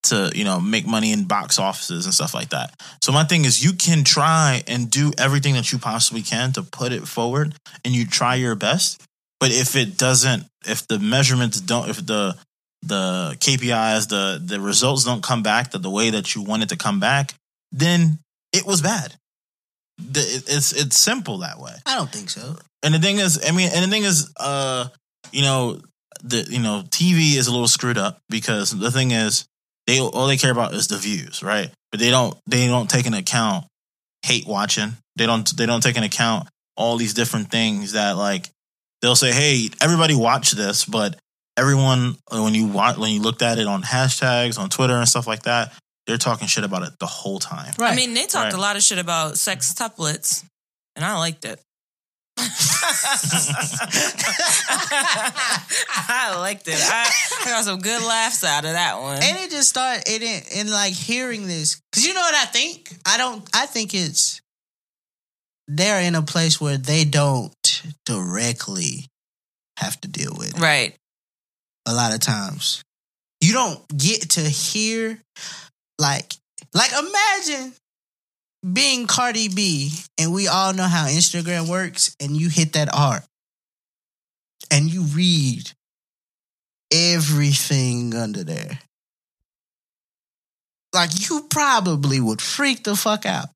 [0.04, 2.72] to you know make money in box offices and stuff like that.
[3.02, 6.62] So my thing is, you can try and do everything that you possibly can to
[6.62, 9.00] put it forward, and you try your best.
[9.40, 12.36] But if it doesn't, if the measurements don't, if the
[12.82, 16.68] the KPIs, the the results don't come back the, the way that you want it
[16.70, 17.34] to come back,
[17.72, 18.18] then
[18.52, 19.14] it was bad.
[19.98, 21.72] The, it- it's it's simple that way.
[21.84, 22.56] I don't think so.
[22.82, 24.86] And the thing is, I mean, and the thing is, uh,
[25.32, 25.80] you know,
[26.22, 29.44] the you know, TV is a little screwed up because the thing is,
[29.86, 31.70] they all they care about is the views, right?
[31.90, 33.64] But they don't they don't take into account
[34.24, 34.92] hate watching.
[35.16, 38.50] They don't they don't take into account all these different things that like
[39.02, 41.16] they'll say, hey, everybody watch this, but
[41.56, 45.26] everyone when you watch when you looked at it on hashtags on Twitter and stuff
[45.26, 45.72] like that,
[46.06, 47.72] they're talking shit about it the whole time.
[47.78, 47.92] Right.
[47.92, 48.54] I mean, they talked Right.
[48.54, 50.44] a lot of shit about Sextuplets,
[50.96, 51.60] and I liked it.
[55.98, 56.74] I liked it.
[56.78, 57.10] I,
[57.42, 59.22] I got some good laughs out of that one.
[59.22, 62.44] and it just started it in, in like hearing this because you know what I
[62.46, 62.96] think.
[63.06, 63.48] I don't.
[63.54, 64.40] I think it's
[65.68, 69.06] they're in a place where they don't directly
[69.78, 70.60] have to deal with it.
[70.60, 70.94] right.
[71.88, 72.82] A lot of times,
[73.40, 75.20] you don't get to hear
[76.00, 76.34] like
[76.74, 77.72] like imagine
[78.72, 83.22] being Cardi B, and we all know how Instagram works, and you hit that R
[84.70, 85.70] and you read
[86.92, 88.78] everything under there.
[90.92, 93.48] Like you probably would freak the fuck out.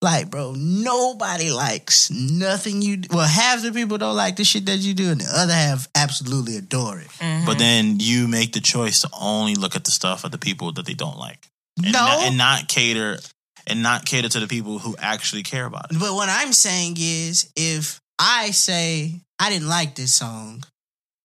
[0.00, 2.96] Like, bro, nobody likes nothing you.
[2.96, 3.08] do.
[3.16, 5.86] Well, half the people don't like the shit that you do, and the other half
[5.94, 7.08] absolutely adore it.
[7.20, 7.46] Mhm.
[7.46, 10.72] But then you make the choice to only look at the stuff of the people
[10.72, 11.46] that they don't like.
[11.76, 13.20] And no, not, and not cater
[13.66, 15.98] and not cater to the people who actually care about it.
[15.98, 20.62] But what I'm saying is, if I say I didn't like this song,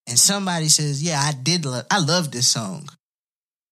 [0.07, 1.65] and somebody says, "Yeah, I did.
[1.65, 2.89] Lo- I love this song,"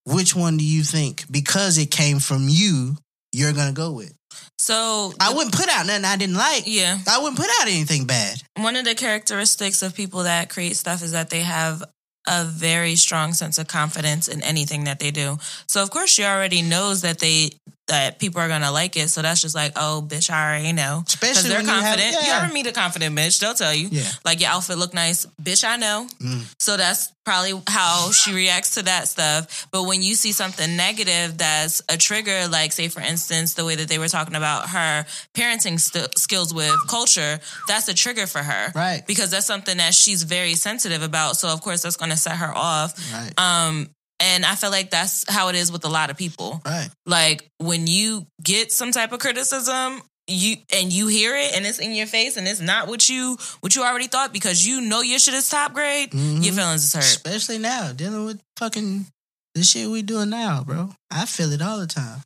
[0.03, 1.25] which one do you think?
[1.31, 2.97] Because it came from you,
[3.31, 4.13] you're gonna go with.
[4.57, 6.63] So I wouldn't put out nothing I didn't like.
[6.65, 8.41] yeah, I wouldn't put out anything bad.
[8.55, 11.83] one of the characteristics of people that create stuff is that they have
[12.27, 15.37] a very strong sense of confidence in anything that they do.
[15.67, 17.51] So of course she already knows that they
[17.87, 19.09] that people are gonna like it.
[19.09, 21.03] So that's just like, oh, bitch, I already know.
[21.05, 22.25] Especially they're when you have- confident.
[22.25, 23.39] You, ever meet a confident bitch?
[23.39, 23.89] They'll tell you.
[23.91, 24.03] Yeah.
[24.23, 25.63] Like your outfit look nice, bitch.
[25.63, 26.07] I know.
[26.19, 26.55] Mm.
[26.59, 29.67] So that's probably how she reacts to that stuff.
[29.71, 33.75] But when you see something negative that's a trigger, like say for instance the way
[33.75, 38.39] that they were talking about her parenting st- skills with Kulture, that's a trigger for
[38.43, 39.03] her, Right.
[39.07, 41.35] Because that's something that she's very sensitive about.
[41.37, 42.93] So of course that's to set her off.
[43.11, 43.33] Right.
[43.39, 46.61] Um, and I feel like that's how it is with a lot of people.
[46.65, 46.89] Right.
[47.05, 51.77] Like when you get some type of criticism, you and you hear it and it's
[51.79, 55.01] in your face and it's not what you what you already thought because you know
[55.01, 56.43] your shit is top grade, Mhm.
[56.43, 57.03] your feelings is hurt.
[57.03, 59.05] Especially now, dealing with fucking
[59.53, 60.95] the shit we doing now, bro.
[61.11, 62.21] I feel it all the time.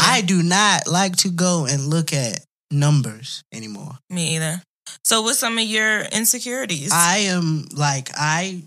[0.00, 3.98] I do not like to go and look at numbers anymore.
[4.10, 4.62] Me either.
[5.04, 6.90] So what's some of your insecurities?
[6.92, 8.62] I am like I.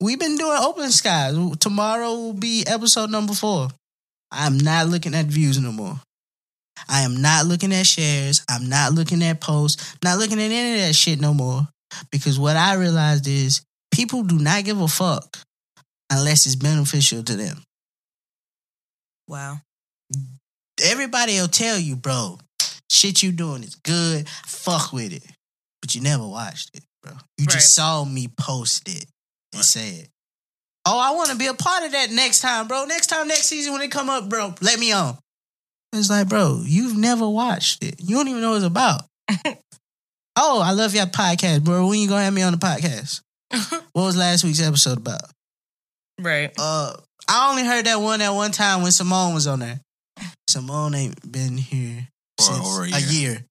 [0.00, 1.34] We've been doing open skies.
[1.58, 3.68] Tomorrow will be episode number four.
[4.30, 6.00] I'm not looking at views no more.
[6.88, 8.44] I am not looking at shares.
[8.50, 9.96] I'm not looking at posts.
[10.04, 11.66] Not looking at any of that shit no more.
[12.10, 15.38] Because what I realized is people do not give a fuck
[16.10, 17.62] unless it's beneficial to them.
[19.28, 19.58] wow.
[20.84, 22.38] Everybody will tell you, bro,
[22.90, 24.28] shit you doing is good.
[24.28, 25.22] Fuck with it.
[25.80, 27.12] But you never watched it, bro.
[27.38, 27.54] You Right.
[27.54, 29.06] just saw me post it
[29.56, 29.64] and Right.
[29.64, 30.08] said,
[30.88, 32.84] Oh, I want to be a part of that next time, bro.
[32.84, 35.18] Next time, next season when it come up, bro, let me on.
[35.92, 37.96] It's like, bro, you've never watched it.
[37.98, 39.02] You don't even know what it's about.
[40.36, 41.88] oh, I love your podcast, bro.
[41.88, 43.20] When you gonna have me on the podcast?
[43.50, 45.22] what was last week's episode about?
[46.20, 46.52] Right.
[46.58, 46.94] Uh,
[47.28, 49.80] I only heard that one at one time when Simone was on there.
[50.48, 53.44] Simone ain't been here For since over a a year.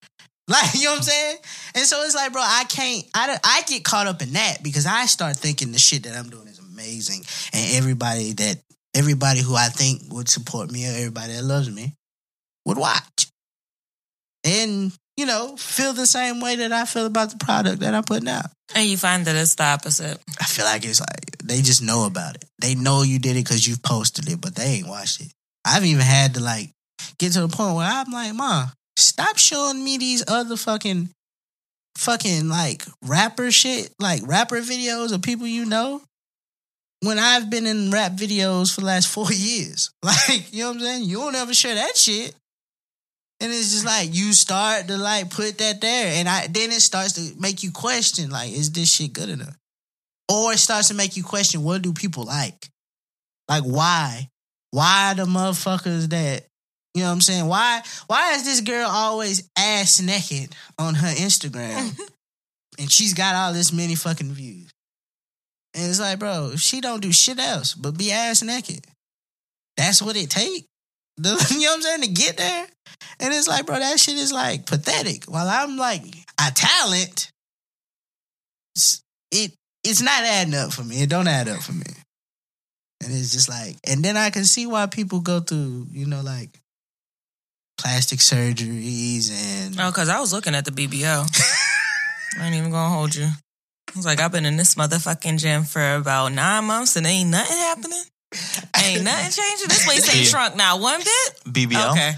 [0.48, 1.38] Like, you know what I'm saying?
[1.76, 4.86] And so it's like, bro, I can't, I, I get caught up in that because
[4.86, 7.24] I start thinking the shit that I'm doing is amazing.
[7.54, 8.58] And everybody that,
[8.96, 11.94] everybody who I think would support me or everybody that loves me
[12.66, 13.28] would watch.
[14.44, 18.04] And, you know, feel the same way that I feel about the product that I'm
[18.04, 18.46] putting out.
[18.76, 20.20] And you find that it's the opposite.
[20.40, 22.46] I feel like it's like they just know about it.
[22.60, 25.32] They know you did it because you posted it, but they ain't watched it.
[25.66, 26.72] I've even had to like
[27.18, 31.10] get to the point where I'm like, Mom, stop showing me these other fucking
[31.98, 36.02] fucking like rapper shit, like rapper videos of people you know.
[37.02, 39.92] When I've been in rap videos for the last four years.
[40.04, 41.04] Like, you know what I'm saying?
[41.04, 42.34] You don't ever share that shit.
[43.42, 46.14] And it's just like you start to like put that there.
[46.16, 49.56] And I then it starts to make you question, like, is this shit good enough?
[50.32, 52.70] Or it starts to make you question what do people like?
[53.50, 54.30] Like why?
[54.72, 56.48] Why the motherfuckers that
[56.96, 57.46] you know what I'm saying?
[57.46, 62.00] Why why is this girl always ass naked on her Instagram?
[62.80, 64.72] and she's got all this many fucking views.
[65.74, 68.88] And it's like, bro, she don't do shit else but be ass naked.
[69.76, 70.66] That's what it take.
[71.18, 72.02] You know what I'm saying?
[72.02, 72.68] To get there.
[73.20, 75.26] And it's like, bro, that shit is like pathetic.
[75.26, 76.02] While I'm like
[76.40, 77.30] a talent,
[79.32, 79.54] it
[79.84, 81.04] it's not adding up for me.
[81.04, 81.86] It don't add up for me.
[83.04, 86.22] And it's just like, and then I can see why people go through, you know,
[86.22, 86.50] like
[87.78, 91.28] plastic surgeries and Oh, because I was looking at the BBL.
[92.42, 93.26] I ain't even gonna hold you.
[93.26, 97.30] I was like, I've been in this motherfucking gym for about nine months and ain't
[97.30, 98.04] nothing happening.
[98.84, 99.68] Ain't nothing changing.
[99.70, 101.54] This place ain't shrunk now one bit.
[101.54, 101.92] BBL.
[101.92, 102.14] Okay.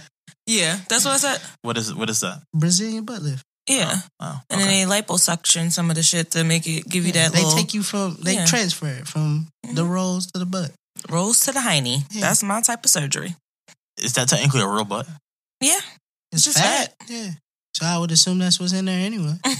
[0.48, 1.42] Yeah, that's what I said.
[1.62, 2.42] What is what is that?
[2.56, 3.44] Brazilian butt lift.
[3.70, 3.98] Yeah.
[4.22, 4.70] Oh, And okay.
[4.70, 7.44] then they liposuction some of the shit to make it give you Yeah, that they
[7.44, 8.46] little take you from they Yeah.
[8.46, 9.90] transfer it from the Mhm.
[9.90, 10.72] rolls to the butt.
[11.10, 12.06] rolls to the hiney.
[12.12, 12.22] Yeah.
[12.22, 13.36] That's my type of surgery.
[13.98, 15.08] is that technically a real butt?
[15.62, 15.80] Yeah.
[16.32, 16.94] It's just fat.
[17.08, 17.32] Yeah.
[17.74, 19.36] So I would assume that's what's in there anyway.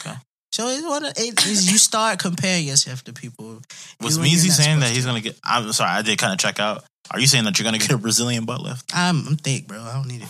[0.00, 0.14] Okay.
[0.52, 3.60] So it's one of it is you start comparing yourself to people.
[4.00, 5.36] Was you Meezy saying that he's gonna get?
[5.42, 6.84] I'm sorry, I did kind of check out.
[7.10, 8.84] Are you saying that you're gonna get a Brazilian butt lift?
[8.94, 9.80] I'm I'm thick, bro.
[9.80, 10.28] I don't need it.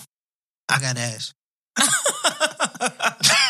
[0.71, 1.35] I got ass.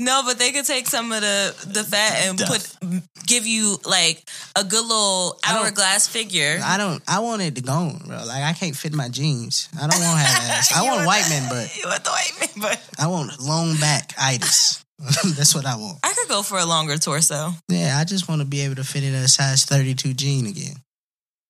[0.00, 2.78] No, but they could take some of the the fat and Death.
[2.80, 6.58] put give you like a good little I hourglass figure.
[6.64, 7.02] I don't.
[7.06, 8.16] I want it to go, bro.
[8.24, 9.68] Like I can't fit my jeans.
[9.76, 10.72] I don't want to have ass.
[10.76, 11.76] I want white men butt.
[11.80, 12.90] You want the white man butt?
[12.98, 14.84] I want long back itis.
[14.98, 15.98] That's what I want.
[16.04, 17.52] I could go for a longer torso.
[17.68, 20.76] Yeah, I just want to be able to fit in a size 32 jean again.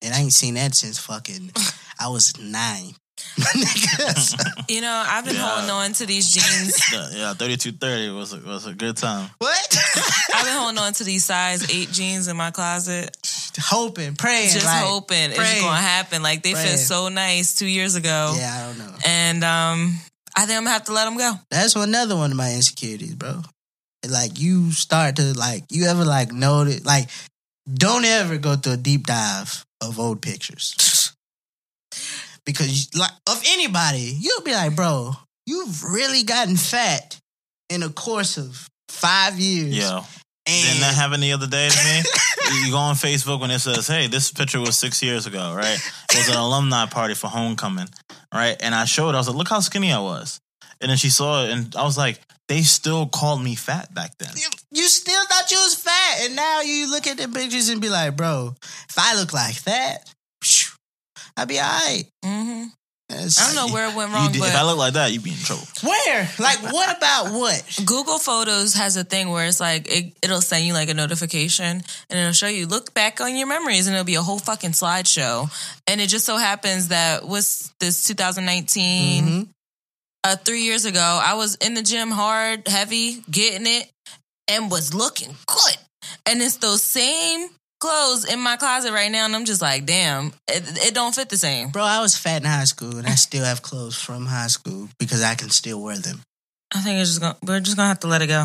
[0.02, 1.50] And I ain't seen that since fucking
[1.98, 2.94] I was nine.
[3.38, 4.37] Niggas.
[4.70, 5.48] You know, I've been Yeah.
[5.48, 6.80] holding on to these jeans.
[6.92, 9.28] yeah, yeah, thirty two thirty was a, was a good time.
[9.38, 9.78] what?
[10.35, 13.16] I've been holding on to these size eight jeans in my closet,
[13.61, 16.22] hoping, praying, just like, hoping it's going to happen.
[16.22, 16.68] Like they Praying.
[16.68, 18.94] fit so nice two years ago, Yeah, I don't know.
[19.04, 19.98] and um,
[20.37, 21.33] I think I'm gonna have to let them go.
[21.50, 23.42] That's another one of my insecurities, bro.
[24.09, 27.09] Like you start to like you ever like notice like
[27.72, 30.74] don't ever go through a deep dive of old pictures.
[32.52, 35.12] Because like of anybody, you'll be like, bro,
[35.46, 37.18] you've really gotten fat
[37.68, 39.76] in a course of five years.
[39.76, 39.98] Yeah,
[40.46, 42.02] And didn't that happen the other day to me?
[42.66, 45.78] you go on Facebook when it says, "Hey, this picture was six years ago, right?
[46.12, 47.88] It was an alumni party for homecoming,
[48.34, 49.14] right?" And I showed.
[49.14, 50.40] I was like, "Look how skinny I was."
[50.80, 54.16] And then she saw it, and I was like, "They still called me fat back
[54.18, 57.68] then." you, you still thought you was fat, and now you look at the pictures
[57.68, 60.12] and be like, bro, if I look like that,
[61.40, 62.05] I'd be all right.
[62.24, 62.64] mm-hmm.
[63.12, 65.24] I don't know where it went wrong, did- but if I look like that, you'd
[65.24, 65.66] be in trouble.
[65.83, 66.29] Where?
[66.38, 67.81] Like, what about what?
[67.85, 71.83] Google Photos has a thing where it's like it, it'll send you like a notification
[72.09, 74.70] and it'll show you look back on your memories and it'll be a whole fucking
[74.70, 75.50] slideshow.
[75.88, 79.48] And it just so happens that was this 2019, Mhm.
[80.22, 83.90] uh, three years ago, I was in the gym hard, heavy, getting it,
[84.46, 85.76] and was looking good.
[86.26, 87.49] And it's those same
[87.81, 91.28] clothes in my closet right now, and I'm just like, damn, it, it don't fit
[91.28, 91.70] the same.
[91.70, 94.89] Bro, I was fat in high school, and I still have clothes from high school
[94.99, 96.20] because I can still wear them.
[96.74, 98.43] I think it's just gonna, we're just gonna have to let it go.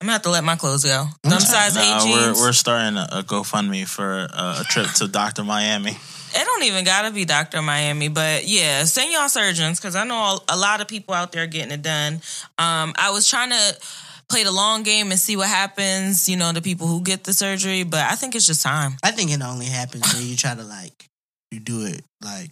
[0.00, 1.06] I'm gonna have to let my clothes go.
[1.22, 1.40] Them Okay.
[1.40, 2.40] size Nah, eight we're jeans.
[2.40, 5.90] we're starting a, a GoFundMe for uh, a trip to Doctor Miami.
[6.38, 7.62] It don't even gotta be Dr.
[7.62, 11.46] Miami, but yeah, send y'all surgeons because I know a lot of people out there
[11.46, 12.14] getting it done.
[12.58, 13.76] Um, I was trying to
[14.28, 17.32] play the long game and see what happens, you know, the people who get the
[17.32, 18.96] surgery, but I think it's just time.
[19.02, 21.08] I think it only happens when you try to like
[21.50, 22.50] you do it like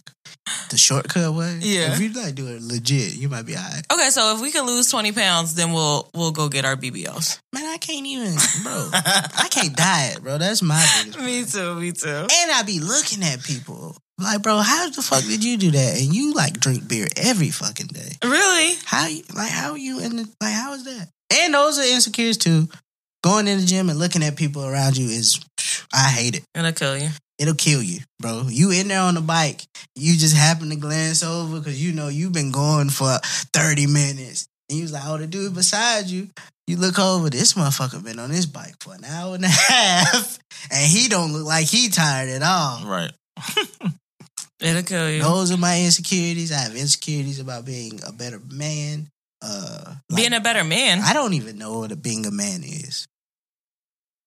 [0.69, 1.59] the shortcut way.
[1.61, 1.93] Yeah.
[1.93, 3.85] If you like do it legit, you might be alright.
[3.91, 7.39] Okay, so if we can lose twenty pounds, then we'll we'll go get our BBLs.
[7.53, 8.89] Man, I can't even, bro.
[8.93, 10.37] I can't diet, bro.
[10.37, 11.19] That's my biggest.
[11.19, 11.75] me too.
[11.75, 12.07] Me too.
[12.07, 16.01] And I be looking at people like, bro, how the fuck did you do that?
[16.01, 18.11] And you like drink beer every fucking day.
[18.23, 18.75] Really?
[18.85, 19.51] How like?
[19.51, 20.15] How are you in?
[20.15, 21.09] The, like, how is that?
[21.33, 22.67] And those are insecurities too.
[23.23, 25.39] Going in the gym and looking at people around you is,
[25.93, 26.43] I hate it.
[26.53, 27.09] It'll kill you.
[27.39, 28.43] It'll kill you, bro.
[28.47, 29.61] You in there on the bike,
[29.95, 33.17] you just happen to glance over because you know you've been going for
[33.53, 34.47] 30 minutes.
[34.69, 36.29] And you was like, oh, the dude beside you,
[36.67, 40.39] you look over, this motherfucker been on this bike for an hour and a half.
[40.71, 42.85] And he don't look like he tired at all.
[42.85, 43.11] Right.
[44.61, 45.21] It'll kill you.
[45.21, 46.51] Those are my insecurities.
[46.51, 49.09] I have insecurities about being a better man.
[49.41, 51.01] Uh like, Being a better man.
[51.03, 53.07] I don't even know what a being a man is.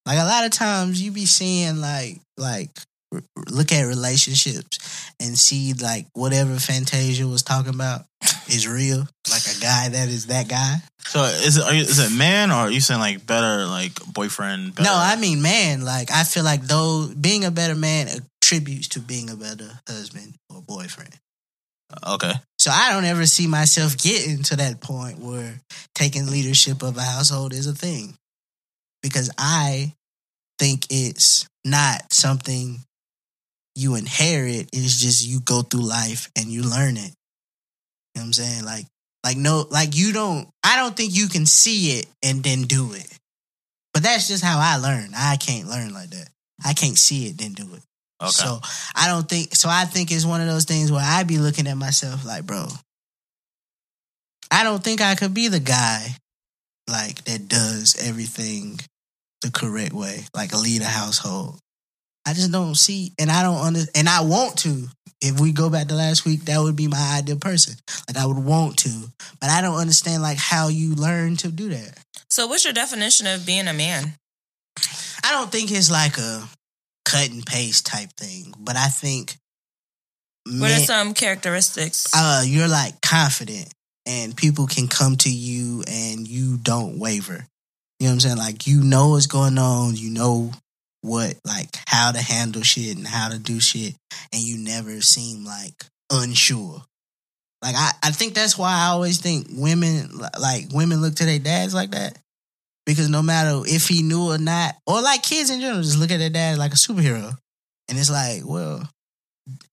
[0.06, 2.70] Like a lot of times you be seeing like like
[3.12, 4.78] r- r- look at relationships
[5.20, 8.06] and see like whatever Fantasia was talking about
[8.48, 9.06] is real.
[9.30, 10.76] Like a guy that is that guy.
[11.04, 13.94] So is it are you, is it man or are you saying like better like
[14.12, 14.74] boyfriend?
[14.74, 14.88] Better?
[14.88, 15.82] No, I mean man.
[15.82, 20.34] Like I feel like though being a better man attributes to being a better husband
[20.48, 21.14] or boyfriend.
[22.06, 22.32] Okay.
[22.58, 25.60] So I don't ever see myself getting to that point where
[25.94, 28.14] taking leadership of a household is a thing.
[29.02, 29.94] Because I
[30.58, 32.80] think it's not something
[33.74, 37.12] you inherit, it's just you go through life and you learn it.
[38.14, 38.64] You know what I'm saying?
[38.64, 38.86] Like
[39.24, 42.92] like no like you don't I don't think you can see it and then do
[42.92, 43.06] it.
[43.94, 45.10] But that's just how I learn.
[45.16, 46.28] I can't learn like that.
[46.64, 47.82] I can't see it then do it.
[48.20, 48.30] Okay.
[48.30, 48.58] So
[48.94, 49.68] I don't think so.
[49.68, 52.66] I think it's one of those things where I be looking at myself like, bro,
[54.50, 56.16] I don't think I could be the guy
[56.88, 58.80] like that does everything
[59.42, 61.58] the correct way, like lead a household.
[62.26, 64.88] I just don't see, and I don't under, and I want to.
[65.20, 67.74] If we go back to last week, that would be my ideal person.
[68.08, 68.90] Like I would want to,
[69.40, 71.98] but I don't understand like how you learn to do that.
[72.30, 74.14] So, what's your definition of being a man?
[75.24, 76.48] I don't think it's like a
[77.10, 79.36] cut and paste type thing, but I think
[80.46, 82.06] What are some characteristics?
[82.14, 83.72] uh, you're like confident
[84.06, 87.46] and people can come to you and you don't waver.
[88.00, 88.36] You know what I'm saying?
[88.38, 90.52] Like you know what's going on, you know
[91.02, 93.94] what like how to handle shit and how to do shit,
[94.32, 95.74] and you never seem like
[96.10, 96.82] unsure.
[97.62, 101.38] Like I, I think that's why I always think women like women look to their
[101.40, 102.18] dads like that.
[102.88, 106.10] Because no matter if he knew or not, or like kids in general, just look
[106.10, 107.36] at their dad like a superhero.
[107.86, 108.88] And it's like, well,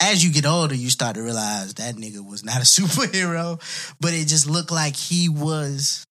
[0.01, 3.57] as you get older, you start to realize that nigga was not a superhero,
[4.01, 6.03] but it just looked like he was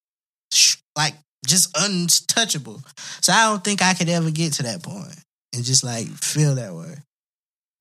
[0.96, 1.12] like
[1.46, 2.80] just untouchable.
[3.20, 5.14] So I don't think I could ever get to that point
[5.54, 6.94] and just like feel that way.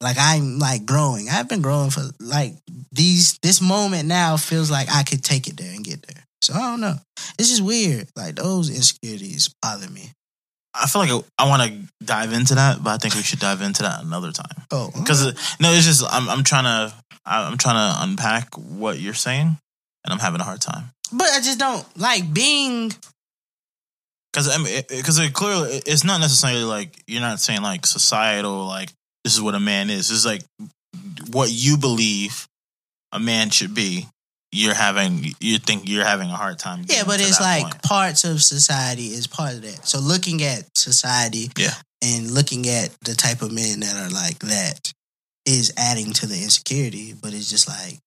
[0.02, 1.30] Like I'm like growing.
[1.30, 2.56] I've been growing for like
[2.92, 3.38] these.
[3.42, 6.26] This moment now feels like I could take it there and get there.
[6.44, 6.96] So I don't know.
[7.40, 8.08] It's just weird.
[8.16, 10.12] Like those insecurities bother me.
[10.76, 13.62] I feel like I want to dive into that, but I think we should dive
[13.62, 14.64] into that another time.
[14.72, 15.24] Oh, Because
[15.60, 16.94] no, it's just I'm I'm trying to
[17.26, 19.48] I'm trying to unpack what you're saying,
[20.04, 20.86] and I'm having a hard time.
[21.12, 22.92] but I just don't like being.
[24.32, 28.66] Because I mean, because it, clearly it's not necessarily like you're not saying like societal
[28.66, 28.90] like
[29.24, 30.10] this is what a man is.
[30.10, 30.42] It's like
[31.32, 32.48] what you believe
[33.12, 34.08] a man should be.
[34.56, 36.86] You're having you think you're having a hard time.
[36.88, 37.82] Yeah, but it's like point.
[37.84, 39.88] parts of society is part of that.
[39.88, 41.74] So looking at society, Yeah.
[42.04, 44.94] and looking at the type of men that are like that
[45.46, 47.14] is adding to the insecurity.
[47.14, 47.98] But it's just like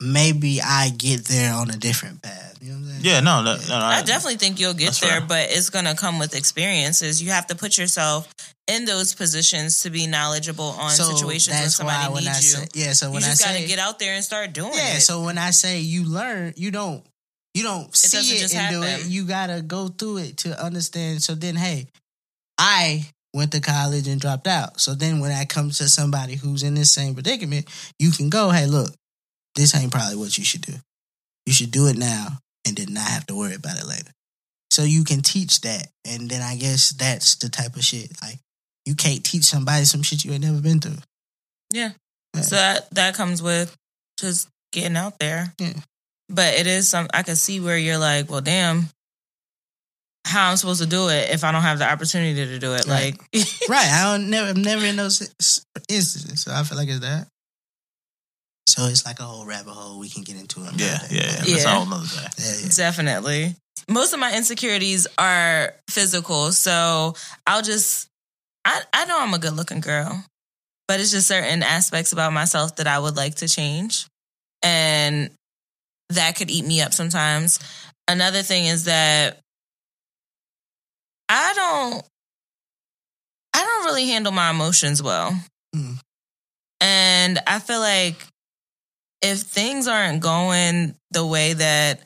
[0.00, 2.58] maybe I get there on a different path.
[2.60, 3.04] You know what I'm saying?
[3.04, 5.26] yeah, no, no, no, no I definitely think you'll get That's there, fair.
[5.26, 7.22] but it's going to come with experiences.
[7.22, 8.32] You have to put yourself
[8.66, 12.60] in those positions to be knowledgeable on So situations when somebody why when needs I
[12.60, 12.66] you.
[12.66, 12.92] say yeah.
[12.92, 14.96] So you when just I got say to get out there and start doing yeah.
[14.96, 15.00] it.
[15.00, 17.02] So when I say you learn, you don't
[17.54, 19.06] you don't doesn't see it just and do it.
[19.06, 21.22] You gotta go through it to understand.
[21.22, 21.86] So then, hey,
[22.58, 24.80] I went to college and dropped out.
[24.80, 27.66] So then when I come to somebody who's in this same predicament,
[27.98, 28.90] you can go, hey, look,
[29.58, 30.74] this ain't probably what you should do.
[31.44, 34.12] You should do it now and then not have to worry about it later.
[34.70, 35.88] So you can teach that.
[36.06, 38.12] And then I guess that's the type of shit.
[38.22, 38.38] Like
[38.86, 41.02] you can't teach somebody some shit you ain't never been through.
[41.72, 41.90] yeah.
[42.34, 42.42] Yeah.
[42.42, 43.74] So that, that comes with
[44.20, 45.52] just getting out there.
[45.58, 45.72] Yeah.
[46.28, 48.88] But it is some, I can see where you're like, well, damn,
[50.26, 52.86] how I'm supposed to do it if I don't have the opportunity to do it.
[52.86, 53.16] Right.
[53.34, 53.88] Like, right.
[53.88, 55.22] I don't never I'm never in those
[55.88, 56.42] instances.
[56.42, 57.28] So I feel like it's that.
[58.78, 60.60] So it's like a whole rabbit hole we can get into.
[60.60, 61.16] another yeah, day.
[61.16, 61.52] yeah, yeah.
[61.54, 62.28] That's a whole nother day.
[62.38, 62.68] yeah, yeah.
[62.76, 63.56] Definitely.
[63.88, 66.52] Most of my insecurities are physical.
[66.52, 67.14] So
[67.44, 68.06] I'll just,
[68.64, 70.24] I, I know I'm a good looking girl.
[70.86, 74.06] but it's just certain aspects about myself that I would like to change.
[74.62, 75.30] And
[76.10, 77.58] that could eat me up sometimes.
[78.08, 79.38] Another thing is that
[81.28, 82.04] I don't
[83.54, 85.36] I don't really handle my emotions well.
[85.74, 85.94] Hmm.
[86.80, 88.14] And I feel like
[89.22, 92.00] if things aren't going the way that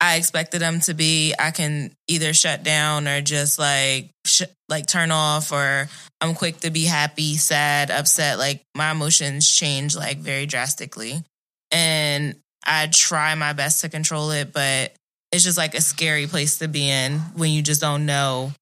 [0.00, 4.86] I expected them to be, I can either shut down or just like sh- like
[4.86, 5.88] turn off or
[6.20, 8.38] I'm quick to be happy, sad, upset.
[8.38, 11.22] Like my emotions change like very drastically.
[11.70, 14.92] And I try my best to control it, but
[15.30, 18.52] it's just like a scary place to be in when you just don't know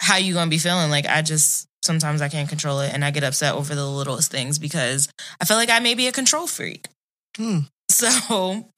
[0.00, 0.90] how you're gonna be feeling.
[0.90, 4.30] Like I just sometimes I can't control it and I get upset over the littlest
[4.30, 5.08] things because
[5.40, 6.88] I feel like I may be a control freak.
[7.36, 7.60] Hmm.
[7.90, 8.68] So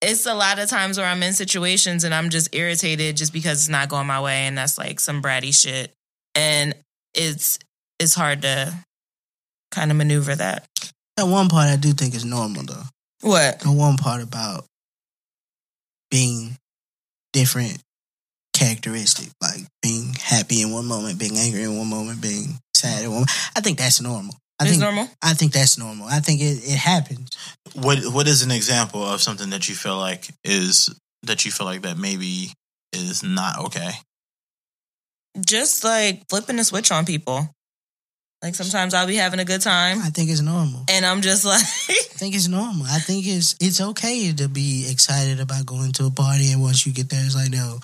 [0.00, 3.58] it's a lot of times where I'm in situations and I'm just irritated just because
[3.58, 5.92] it's not going my way and that's like some bratty shit.
[6.34, 6.74] And
[7.14, 7.58] it's
[7.98, 8.72] it's hard to
[9.70, 10.66] kind of maneuver that.
[11.16, 12.82] That one part I do think is normal though.
[13.22, 13.60] What?
[13.60, 14.64] The one part about
[16.10, 16.56] being
[17.32, 17.78] different
[18.54, 23.10] characteristic, like being happy in one moment, being angry in one moment, being sad in
[23.10, 23.14] one.
[23.20, 23.30] moment.
[23.56, 24.34] I think that's normal.
[24.60, 25.08] I It's think normal?
[25.22, 26.06] I think that's normal.
[26.06, 27.30] I think it, it happens.
[27.74, 31.66] What what is an example of something that you feel like is that you feel
[31.66, 32.52] like that maybe
[32.92, 33.92] is not okay?
[35.46, 37.48] Just like flipping the switch on people.
[38.42, 40.84] Like sometimes I'll be having a good time I think it's normal.
[40.88, 42.86] and I'm just like I think it's normal.
[42.86, 46.86] I think it's it's okay to be excited about going to a party, and once
[46.86, 47.78] you get there, it's like, no,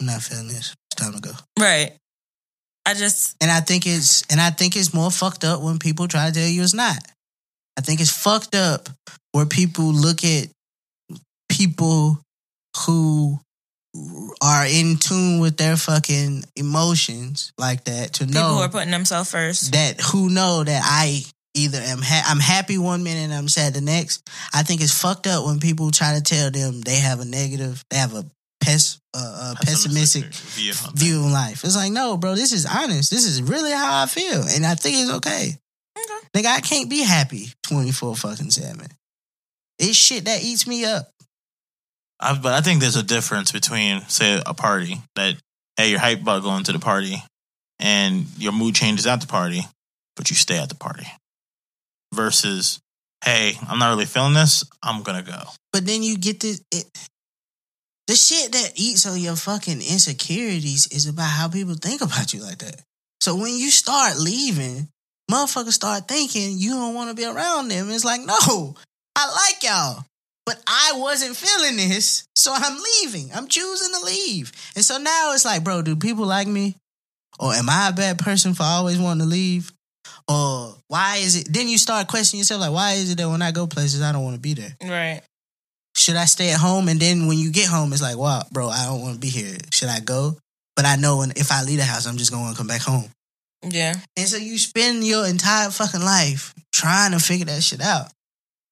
[0.00, 0.74] I'm not feeling this.
[0.92, 1.32] It's time to go.
[1.58, 1.92] Right.
[2.86, 6.08] I just And I think it's and I think it's more fucked up when people
[6.08, 6.98] try to tell you it's not.
[7.76, 8.88] I think it's fucked up
[9.32, 10.48] where people look at
[11.48, 12.20] people
[12.84, 13.40] who
[14.42, 18.90] are in tune with their fucking emotions like that to people know who are putting
[18.90, 19.72] themselves first.
[19.72, 21.22] that who know that I
[21.54, 24.28] either am ha- I'm happy one minute and I'm sad the next.
[24.52, 27.84] I think it's fucked up when people try to tell them they have a negative,
[27.90, 28.24] they have a
[28.64, 30.72] pes- uh, a pessimistic view.
[30.72, 31.02] on things.
[31.02, 31.64] view of life.
[31.64, 33.10] It's like, no, bro, this is honest.
[33.10, 34.42] This is really how I feel.
[34.42, 35.56] And I think it's okay.
[35.96, 36.26] Okay.
[36.34, 38.86] Nigga, I can't be happy 24 fucking 7.
[39.78, 41.10] It's shit that eats me up.
[42.20, 45.36] I, but I think there's a difference between, say, a party that,
[45.76, 47.22] hey, you're hyped about going to the party
[47.78, 49.62] and your mood changes at the party,
[50.16, 51.06] but you stay at the party
[52.12, 52.80] versus,
[53.24, 54.64] hey, I'm not really feeling this.
[54.82, 55.42] I'm going to go.
[55.72, 56.62] But then you get this.
[56.70, 56.84] It,
[58.06, 62.42] the shit that eats on your fucking insecurities is about how people think about you
[62.42, 62.82] like that.
[63.20, 64.88] So when you start leaving,
[65.30, 67.90] motherfuckers start thinking you don't want to be around them.
[67.90, 68.74] It's like, no,
[69.16, 70.04] I like y'all.
[70.46, 73.30] But I wasn't feeling this, so I'm leaving.
[73.34, 74.52] I'm choosing to leave.
[74.76, 76.76] And so now it's like, bro, do people like me?
[77.40, 79.72] Or am I a bad person for always wanting to leave?
[80.28, 81.48] Or why is it?
[81.50, 84.12] Then you start questioning yourself, like, why is it that when I go places, I
[84.12, 84.76] don't want to be there?
[84.82, 85.22] Right.
[85.96, 86.88] Should I stay at home?
[86.88, 89.28] And then when you get home, it's like, wow, bro, I don't want to be
[89.28, 89.56] here.
[89.72, 90.36] Should I go?
[90.76, 92.82] But I know when, if I leave the house, I'm just going to come back
[92.82, 93.10] home.
[93.62, 93.94] Yeah.
[94.16, 98.08] And so you spend your entire fucking life trying to figure that shit out.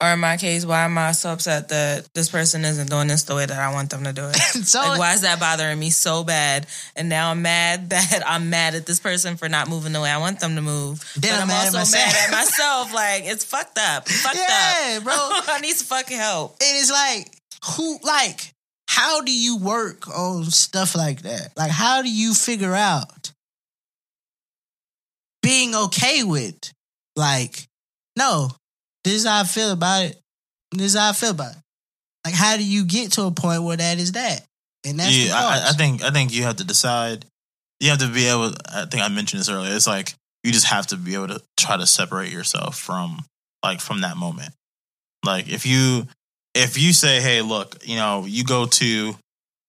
[0.03, 3.23] Or in my case, why am I so upset that this person isn't doing this
[3.23, 4.35] the way that I want them to do it?
[4.67, 6.67] so like, why is that bothering me so bad?
[6.97, 10.11] And now I'm mad that I'm mad at this person for not moving the way
[10.11, 11.09] I want them to move.
[11.17, 12.93] Then but I'm I'm, also mad at myself.
[12.93, 14.09] Like, it's fucked up.
[14.09, 15.05] Fucked Yeah, up.
[15.05, 15.15] bro.
[15.15, 16.57] I need some fucking help.
[16.61, 17.29] and it's like,
[17.77, 18.53] who, like,
[18.89, 21.53] how do you work on stuff like that?
[21.57, 23.31] Like, how do you figure out
[25.43, 26.73] being okay with,
[27.17, 27.69] like,
[28.17, 28.51] no,
[29.05, 30.21] this is how I feel about it.
[30.73, 31.59] This is how I feel about it.
[32.25, 34.45] Like, how do you get to a point where that is that?
[34.85, 37.25] And that's the yeah, I, I think I think you have to decide.
[37.81, 38.53] You have to be able.
[38.73, 39.75] I think I mentioned this earlier.
[39.75, 43.25] It's like you just have to be able to try to separate yourself from
[43.63, 44.51] like from that moment.
[45.25, 46.07] Like if you
[46.55, 49.15] if you say, "Hey, look, you know, you go to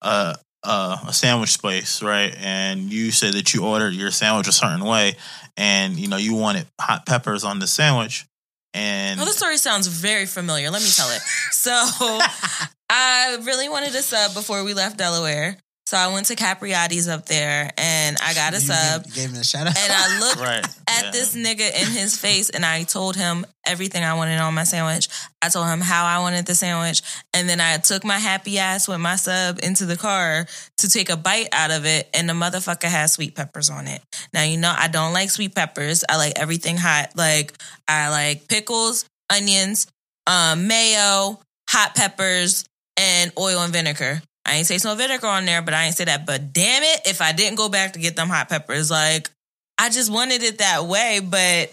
[0.02, 4.52] a a, a sandwich place, right?" And you say that you ordered your sandwich a
[4.52, 5.16] certain way,
[5.58, 8.26] and you know you wanted hot peppers on the sandwich,
[8.74, 10.70] and Well, this story sounds very familiar.
[10.72, 11.22] Let me tell it.
[11.52, 11.72] So,
[12.90, 15.58] I really wanted to sub before we left Delaware.
[15.86, 19.04] So, I went to Capriotti's up there and I got a You sub.
[19.04, 19.78] Gave, gave him a shout out.
[19.78, 21.12] And I looked right at yeah.
[21.12, 25.08] this nigga in his face and I told him everything I wanted on my sandwich.
[25.42, 27.02] I told him how I wanted the sandwich.
[27.34, 30.46] And then I took my happy ass with my sub into the car
[30.78, 32.10] to take a bite out of it.
[32.14, 34.02] And the motherfucker had sweet peppers on it.
[34.34, 36.04] Now, you know, I don't like sweet peppers.
[36.08, 37.12] I like everything hot.
[37.16, 37.54] Like,
[37.88, 39.88] I like pickles, onions,
[40.28, 42.66] um, mayo, hot peppers,
[42.98, 44.22] and oil and vinegar.
[44.46, 46.26] I ain't say no vinegar on there, but I ain't say that.
[46.26, 49.30] But damn it, if I didn't go back to get them hot peppers, like
[49.78, 51.72] I just wanted it that way, but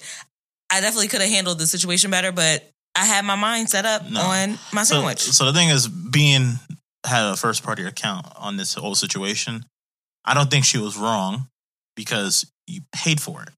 [0.72, 4.08] I definitely could have handled the situation better, but I had my mind set up
[4.08, 4.20] No.
[4.20, 5.20] on my So, sandwich.
[5.20, 6.58] so the thing is, being
[7.04, 9.64] had a first party account on this whole situation.
[10.24, 11.48] I don't think she was wrong
[11.96, 13.48] because you paid for it.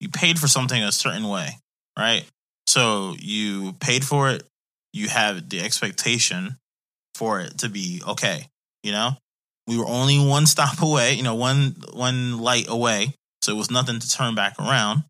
[0.00, 1.58] You paid for something a certain way,
[1.98, 2.24] right?
[2.68, 4.44] So you paid for it.
[4.92, 6.56] You have the expectation
[7.16, 8.46] for it to be okay.
[8.82, 9.16] You know,
[9.66, 11.14] we were only one stop away.
[11.14, 13.14] You know, one one light away.
[13.42, 15.04] So it was nothing to turn back around.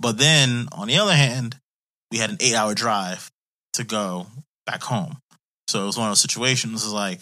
[0.00, 1.56] But then on the other hand,
[2.10, 3.30] we had an eight hour drive
[3.74, 4.26] to go
[4.66, 5.16] back home.
[5.68, 7.20] So it was one of those situations is like,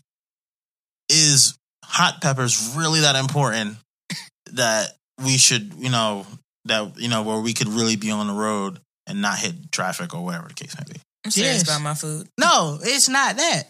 [1.09, 3.77] is hot peppers really that important
[4.53, 4.93] that
[5.25, 6.27] we should, you know,
[6.67, 10.15] that, you know, where we could really be on the road and not hit traffic
[10.15, 11.01] or whatever the case may be.
[11.25, 11.63] I'm serious Yes.
[11.65, 12.29] about my food.
[12.39, 13.65] No, it's not that.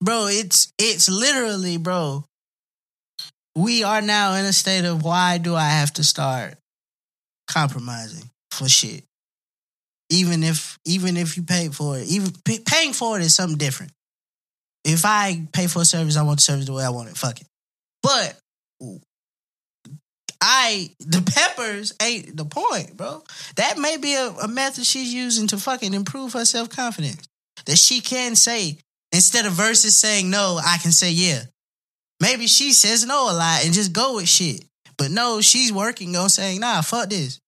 [0.00, 2.24] Bro, it's it's literally, bro.
[3.56, 6.54] We are now in a state of why do I have to start
[7.48, 9.04] compromising for shit?
[10.10, 13.58] Even if even if you pay for it, even p- paying for it is something
[13.58, 13.92] different.
[14.84, 17.16] If I pay for a service, I want the service the way I want it.
[17.16, 17.46] Fuck it.
[18.02, 18.38] But
[20.40, 23.24] I the peppers ain't the point, bro.
[23.56, 27.26] That may be a, a method she's using to fucking improve her self confidence.
[27.66, 28.78] That she can say
[29.12, 31.42] instead of versus saying no, I can say yeah.
[32.20, 34.64] Maybe she says no a lot and just go with shit.
[34.96, 37.40] But no, she's working on saying nah, fuck this.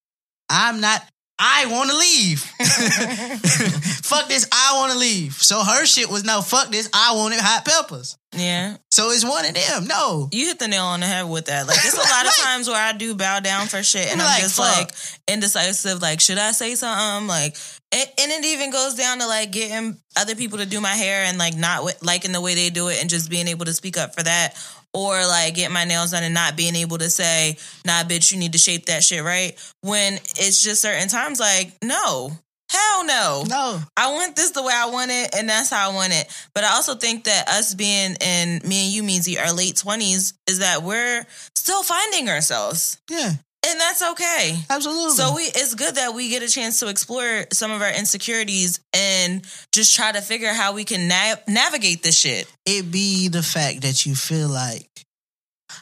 [0.48, 1.02] I'm not.
[1.42, 2.40] I want to leave.
[4.04, 4.46] fuck this.
[4.52, 5.32] I want to leave.
[5.32, 6.42] So her shit was no.
[6.42, 6.90] Fuck this.
[6.92, 8.18] I wanted hot peppers.
[8.36, 8.76] Yeah.
[8.90, 9.86] So it's one of them.
[9.86, 10.28] No.
[10.32, 11.66] You hit the nail on the head with that.
[11.66, 14.26] Like, it's a lot of times where I do bow down for shit and I'm
[14.26, 14.76] like, just fuck.
[14.76, 14.92] like
[15.26, 16.02] indecisive.
[16.02, 17.26] Like, should I say something?
[17.26, 17.56] Like,
[17.90, 21.24] and, and it even goes down to like getting other people to do my hair
[21.24, 23.72] and like not wi- liking the way they do it and just being able to
[23.72, 24.54] speak up for that.
[24.92, 28.38] Or like get my nails done and not being able to say, nah, bitch, you
[28.38, 29.56] need to shape that shit right.
[29.82, 32.32] When it's just certain times like, no,
[32.70, 33.44] hell no.
[33.48, 33.80] No.
[33.96, 36.26] I want this the way I want it, and that's how I want it.
[36.54, 40.34] But I also think that us being in me and you, Meezy, our late twenties,
[40.48, 41.24] is that we're
[41.54, 43.32] still finding ourselves, Yeah.
[43.66, 44.56] And that's okay.
[44.70, 45.10] Absolutely.
[45.10, 48.80] So we, it's good that we get a chance to explore some of our insecurities
[48.94, 49.42] and
[49.72, 52.50] just try to figure how we can nav- navigate this shit.
[52.64, 54.88] it be the fact that you feel like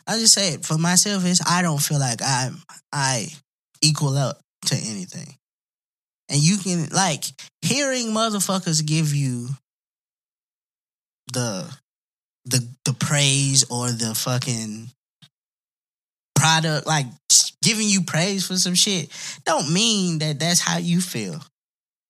[0.06, 2.56] I just say it for myself is I don't feel like I'm
[2.92, 3.28] I
[3.82, 5.34] equal up to anything.
[6.28, 7.24] And you can like
[7.62, 9.48] hearing motherfuckers give you
[11.32, 11.78] the
[12.44, 14.90] the the praise or the fucking
[16.39, 17.07] product like
[17.62, 19.11] giving you praise for some shit
[19.45, 21.43] don't mean that that's how you feel.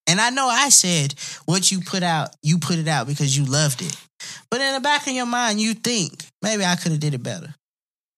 [0.06, 1.14] And I know I said
[1.44, 3.94] what you put out, you put it out because you loved it.
[4.50, 7.22] But in the back of your mind, you think maybe I could have did it
[7.22, 7.54] better.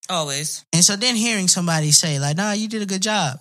[0.09, 0.65] Always.
[0.73, 3.39] And so then hearing somebody say like, "Nah, you did a good job,"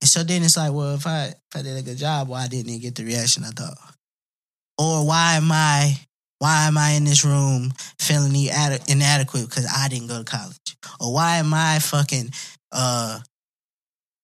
[0.00, 2.48] and so then it's like, well, if I if I did a good job, why
[2.48, 3.78] didn't it get the reaction I thought?
[4.78, 5.98] Or why am I
[6.38, 10.56] why am I in this room feeling inadequate because I didn't go to college?
[11.00, 12.30] Or why am I fucking
[12.72, 13.20] uh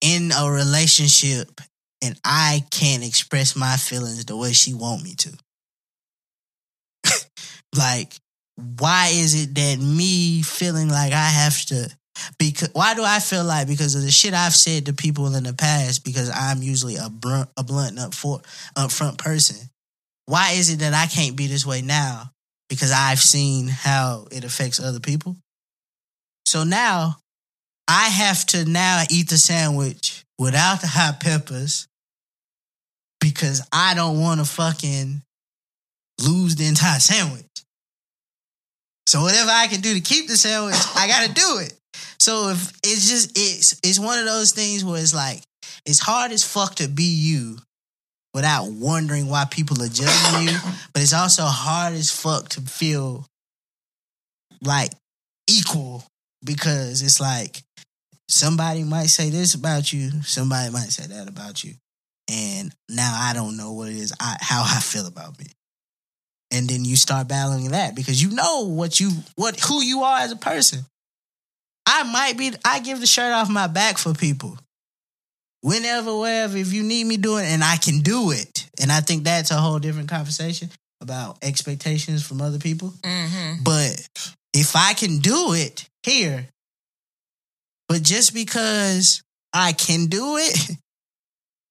[0.00, 1.60] in a relationship
[2.02, 5.38] and I can't express my feelings the way she want me to?
[7.76, 8.14] like
[8.78, 11.88] why is it that me feeling like I have to
[12.38, 15.44] because why do I feel like because of the shit I've said to people in
[15.44, 18.40] the past because I'm usually a blunt a blunt up for
[18.76, 19.68] upfront person.
[20.26, 22.30] Why is it that I can't be this way now?
[22.68, 25.36] Because I've seen how it affects other people.
[26.46, 27.16] So now
[27.88, 31.88] I have to now eat the sandwich without the hot peppers
[33.20, 35.22] because I don't want to fucking
[36.20, 37.46] lose the entire sandwich.
[39.06, 41.74] So whatever I can do to keep the sandwich, I gotta do it.
[42.18, 45.42] So if it's just it's it's one of those things where it's like
[45.84, 47.58] it's hard as fuck to be you
[48.34, 50.58] without wondering why people are judging you,
[50.92, 53.26] but it's also hard as fuck to feel
[54.62, 54.92] like
[55.48, 56.04] equal
[56.44, 57.62] because it's like
[58.28, 61.74] somebody might say this about you, somebody might say that about you,
[62.30, 65.46] and now I don't know what it is I, how I feel about me
[66.52, 70.18] and then you start battling that because you know what you what who you are
[70.18, 70.84] as a person.
[71.86, 74.56] I might be I give the shirt off my back for people.
[75.62, 78.68] Whenever, wherever, if you need me doing and I can do it.
[78.80, 82.92] And I think that's a whole different conversation about expectations from other people.
[83.02, 83.62] Mm-hmm.
[83.62, 84.08] But
[84.52, 86.48] if I can do it here,
[87.88, 90.70] but just because I can do it,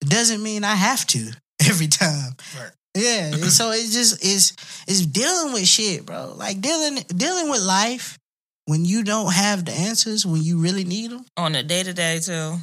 [0.01, 1.31] it doesn't mean I have to
[1.67, 2.31] every time.
[2.57, 2.71] Right.
[2.93, 3.31] Yeah.
[3.31, 4.51] so it's just it's
[4.87, 6.33] it's dealing with shit, bro.
[6.35, 8.17] Like dealing dealing with life
[8.65, 11.25] when you don't have the answers when you really need them.
[11.37, 12.55] On a day to day too.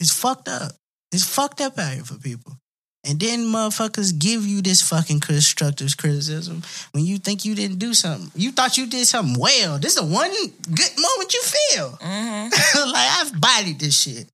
[0.00, 0.72] It's fucked up.
[1.12, 2.52] It's fucked up out here for people.
[3.08, 7.94] And then motherfuckers give you this fucking constructive criticism when you think you didn't do
[7.94, 8.32] something.
[8.34, 9.78] You thought you did something well.
[9.78, 11.98] This is the one good moment you feel.
[12.02, 12.48] hmm
[12.90, 14.28] like I've bodied this shit.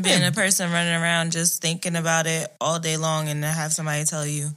[0.00, 3.72] Being a person running around just thinking about it all day long and to have
[3.72, 4.50] somebody tell you,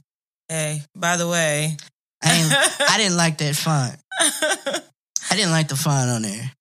[0.48, 1.76] hey, by the way.
[2.22, 3.96] I didn't, I didn't like that font.
[4.18, 6.52] I didn't like the font on there.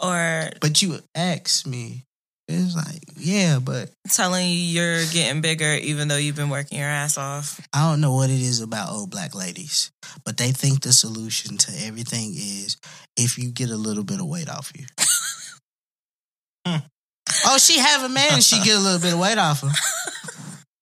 [0.00, 2.04] or But you asked me.
[2.52, 6.88] It's like, yeah, but telling you you're getting bigger even though you've been working your
[6.88, 7.60] ass off.
[7.72, 9.90] I don't know what it is about old black ladies,
[10.24, 12.76] but they think the solution to everything is
[13.16, 14.84] if you get a little bit of weight off you.
[16.66, 16.76] Hmm.
[17.46, 19.68] oh, she have a man, she get a little bit of weight off her.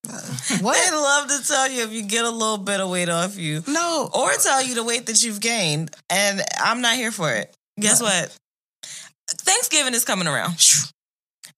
[0.07, 0.93] They what?
[0.93, 3.63] love to tell you if you get a little bit of weight off you.
[3.69, 4.11] No.
[4.13, 5.95] Or tell you the weight that you've gained.
[6.11, 7.55] And I'm not here for it.
[7.79, 8.07] Guess No.
[8.07, 8.37] what?
[9.31, 10.55] Thanksgiving is coming around.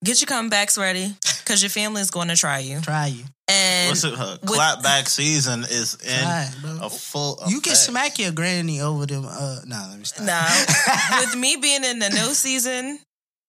[0.05, 2.81] Get your comebacks ready because your family is going to try you.
[2.81, 3.25] Try you.
[3.49, 4.15] And What's it?
[4.15, 6.49] Uh, with- clapback season is in Try
[6.81, 7.39] a full.
[7.49, 9.25] You can smack your granny over them.
[9.29, 10.27] Uh, nah, let me stop.
[10.27, 12.99] Nah, with me being in the no season,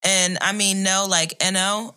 [0.04, 1.96] and I mean no, like no,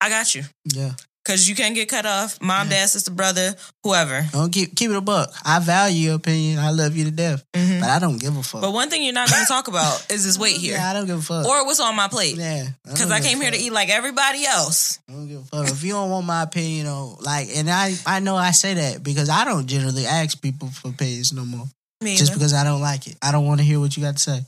[0.00, 0.92] I got you yeah.
[1.24, 2.40] Because you can't get cut off.
[2.42, 3.54] Mom, dad, sister, brother,
[3.84, 4.26] whoever.
[4.32, 5.30] Don't keep keep it a buck.
[5.44, 6.58] I value your opinion.
[6.58, 7.80] I love you to death, Mhm.
[7.80, 8.60] but I don't give a fuck.
[8.60, 10.92] But one thing you're not going to talk about is this weight here, Yeah, I
[10.92, 11.46] don't give a fuck.
[11.46, 12.36] or what's on my plate.
[12.36, 14.98] yeah, Because don't I came here to eat like everybody else.
[15.08, 15.68] I don't give a fuck.
[15.70, 19.02] If you don't want my opinion on like, and I I know I say that
[19.02, 21.66] because I don't generally ask people for opinions no more,
[22.02, 22.38] Me just either.
[22.38, 23.16] because I don't like it.
[23.22, 24.44] I don't want to hear what you got to say.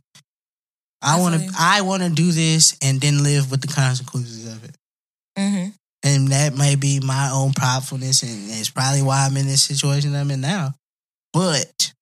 [1.03, 1.51] I I want to.
[1.59, 4.75] I want to do this and then live with the consequences of it.
[6.15, 10.15] And that may be my own pridefulness, and it's probably why I'm in this situation
[10.15, 10.73] I'm in now.
[11.33, 11.93] But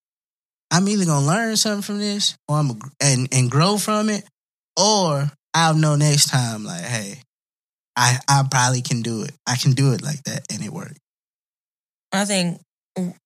[0.71, 4.25] I'm either gonna learn something from this, or I'm and and grow from it,
[4.79, 6.63] or I'll know next time.
[6.63, 7.23] Like, hey,
[7.97, 9.33] I I probably can do it.
[9.47, 10.99] I can do it like that, and it worked.
[12.13, 12.61] I think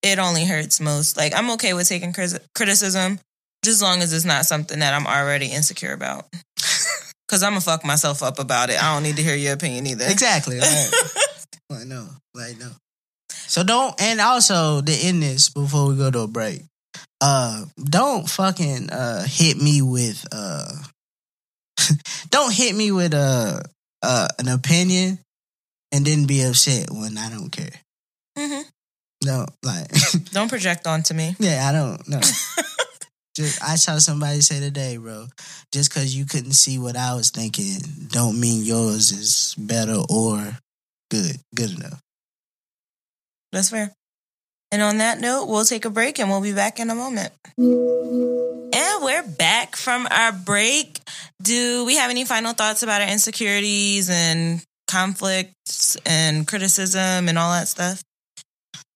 [0.05, 1.17] it only hurts most.
[1.17, 3.19] Like I'm okay with taking criticism,
[3.65, 6.27] just as long as it's not something that I'm already insecure about.
[7.27, 8.83] Because I'm gonna fuck myself up about it.
[8.83, 10.07] I don't need to hear your opinion either.
[10.09, 10.59] Exactly.
[10.59, 10.91] Right.
[11.71, 12.71] like no, like no.
[13.29, 16.63] So don't, and also to end this before we go to a break.
[17.21, 20.71] Uh, don't fucking uh hit me with uh,
[22.31, 23.61] don't hit me with uh,
[24.03, 25.19] uh an opinion,
[25.93, 27.73] and then be upset when I don't care.
[28.37, 28.63] hmm
[29.25, 29.89] No, like
[30.33, 31.35] Don't project onto me.
[31.41, 32.21] yeah, I don't know.
[33.37, 35.27] Just, I saw somebody say today, bro.
[35.71, 40.57] Just because you couldn't see what I was thinking, don't mean yours is better or
[41.11, 42.01] good, good enough.
[43.53, 43.93] That's fair.
[44.73, 47.31] And on that note, we'll take a break and we'll be back in a moment.
[47.59, 50.99] And we're back from our break.
[51.43, 57.53] Do we have any final thoughts about our insecurities and conflicts and criticism and all
[57.53, 58.03] that stuff?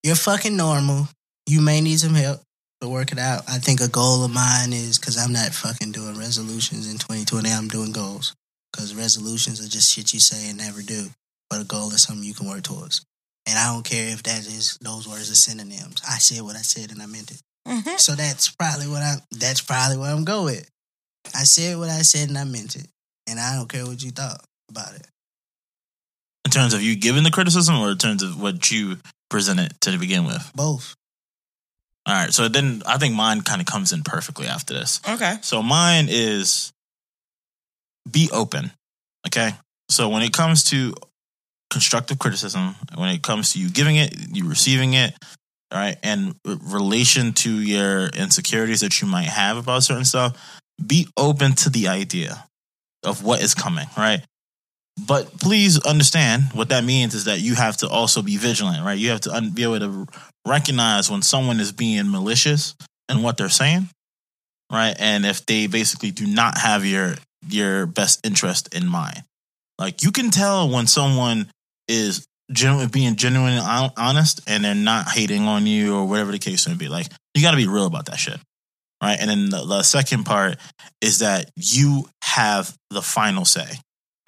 [0.03, 1.09] You're fucking normal.
[1.47, 2.41] You may need some help
[2.81, 3.43] to work it out.
[3.49, 7.51] I think a goal of mine is because I'm not fucking doing resolutions in 2020.
[7.51, 8.35] I'm doing goals
[8.72, 11.09] because resolutions are just shit you say and never do.
[11.49, 13.05] But a goal is something you can work towards.
[13.47, 16.01] And I don't care if that is those words are synonyms.
[16.09, 17.41] I said what I said and I meant it.
[17.66, 19.16] hmm So that's probably what I.
[19.33, 20.70] That's probably what I'm going with.
[21.35, 22.87] I said what I said and I meant it,
[23.28, 25.07] and I don't care what you thought about it.
[26.45, 29.99] in terms of you giving the criticism, or in terms of what you presented to
[29.99, 30.51] begin with.
[30.55, 30.97] Both.
[32.07, 32.32] All right.
[32.32, 35.01] So then I think mine kind of comes in perfectly after this.
[35.09, 35.36] Okay.
[35.42, 36.72] So mine is
[38.11, 38.72] be open.
[39.26, 39.51] Okay.
[39.90, 40.94] So when it comes to
[41.70, 45.14] constructive criticism, when it comes to you giving it, you receiving it,
[45.72, 50.36] all right, and relation to your insecurities that you might have about certain stuff,
[50.84, 52.44] be open to the idea
[53.05, 54.20] of what is coming, right?
[55.07, 58.98] But please understand what that means is that you have to also be vigilant, right?
[58.98, 60.07] You have to un- be able to
[60.46, 62.74] recognize when someone is being malicious
[63.09, 63.88] and what they're saying,
[64.70, 64.94] right?
[64.98, 67.14] And if they basically do not have your
[67.48, 69.22] your best interest in mind,
[69.78, 71.51] like you can tell when someone
[71.88, 76.38] is genuinely being genuinely hon- honest and they're not hating on you or whatever the
[76.38, 76.88] case may be.
[76.88, 78.38] Like you got to be real about that shit,
[79.03, 79.18] right?
[79.18, 80.57] And then the, the second part
[81.01, 83.78] is that you have the final say.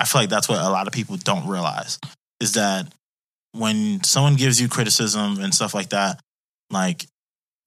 [0.02, 2.00] I feel like that's what a lot of people don't realize
[2.40, 2.92] is that
[3.52, 6.18] when someone gives you criticism and stuff like that,
[6.70, 7.06] like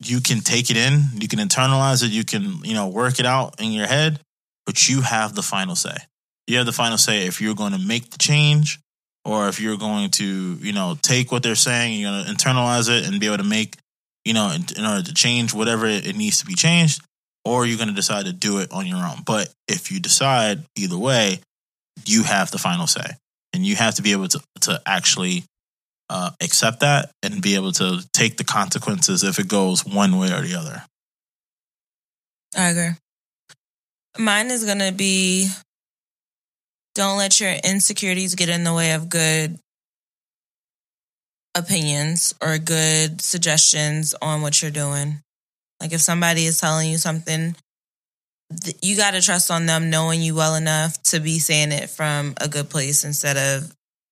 [0.02, 3.26] you can take it in, you can internalize it, you can, you know, work it
[3.26, 4.20] out in your head,
[4.66, 5.96] but you have the final say.
[6.46, 8.82] You have the final say if you're going to make the change
[9.24, 12.90] or if you're going to, you know, take what they're saying, you're going to internalize
[12.90, 13.78] it and be able to make,
[14.26, 17.02] you know, in, in order to change whatever it needs to be changed,
[17.46, 19.22] or you're going to decide to do it on your own.
[19.26, 21.40] But if you decide either way,
[22.06, 23.16] you have the final say.
[23.54, 25.46] and you have to be able to to actually
[26.10, 30.32] uh, accept that and be able to take the consequences if it goes one way
[30.32, 30.84] or the other.
[32.56, 32.92] I agree.
[34.18, 35.50] Mine is going to be
[36.94, 39.58] don't let your insecurities get in the way of good
[41.56, 45.22] opinions or good suggestions on what you're doing.
[45.82, 47.64] Like if somebody is telling you something, th-
[48.82, 52.36] you got to trust on them knowing you well enough to be saying it from
[52.40, 53.72] a good place instead of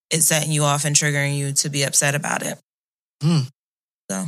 [0.09, 2.59] it setting you off and triggering you to be upset about it.
[3.23, 3.47] Mm.
[4.09, 4.25] So,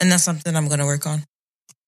[0.00, 1.22] and that's something I'm going to work on.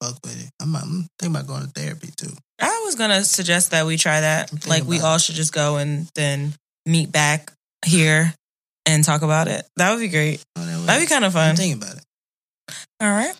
[0.02, 0.50] Fuck with it.
[0.60, 2.32] I'm, I'm thinking about going to therapy too.
[2.62, 4.66] I was gonna suggest that we try that.
[4.68, 5.20] Like we all it.
[5.20, 6.54] should just go and then
[6.86, 7.52] meet back
[7.84, 8.32] here
[8.86, 9.66] and talk about it.
[9.76, 10.42] That would be great.
[10.56, 11.50] Oh, that That'd be kind of fun.
[11.50, 12.04] I'm thinking about it.
[13.00, 13.34] All right.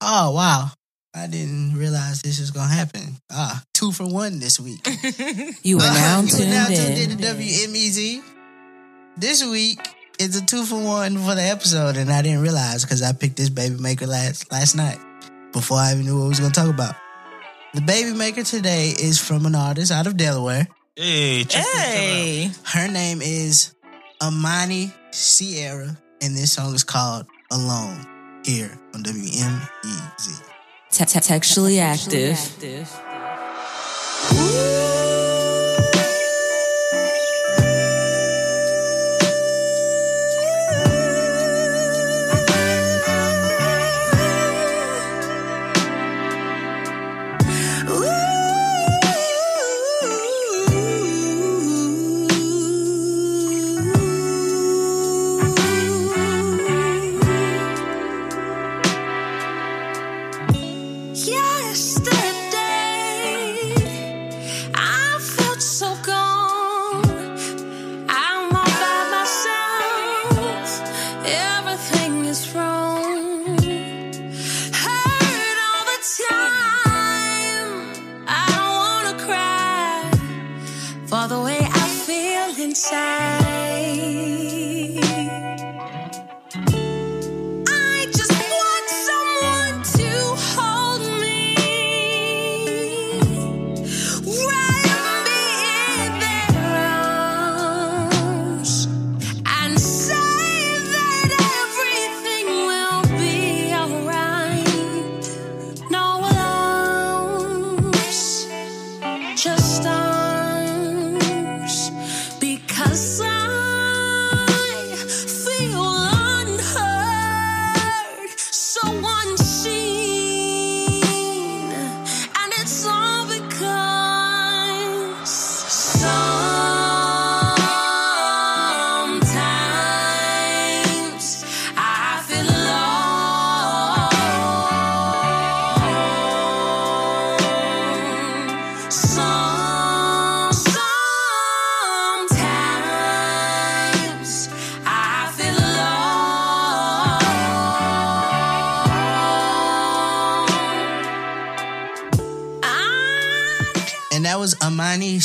[0.00, 0.70] Oh wow.
[1.16, 3.16] I didn't realize this was gonna happen.
[3.30, 4.80] Ah, two for one this week.
[5.62, 7.10] You are now you tuned are now tuned in.
[7.12, 8.22] in to WMEZ.
[9.16, 9.78] This week
[10.18, 13.36] it's a two for one for the episode, and I didn't realize because I picked
[13.36, 14.98] this baby maker last last night
[15.52, 16.96] before I even knew what we was gonna talk about.
[17.74, 20.66] The baby maker today is from an artist out of Delaware.
[20.96, 22.50] Hey, check hey.
[22.64, 23.74] Her name is
[24.20, 28.06] Amani Sierra, and this song is called Alone
[28.44, 30.53] here on WMEZ.
[30.96, 32.36] Te- te- Textually active.
[32.60, 32.84] Yesterday,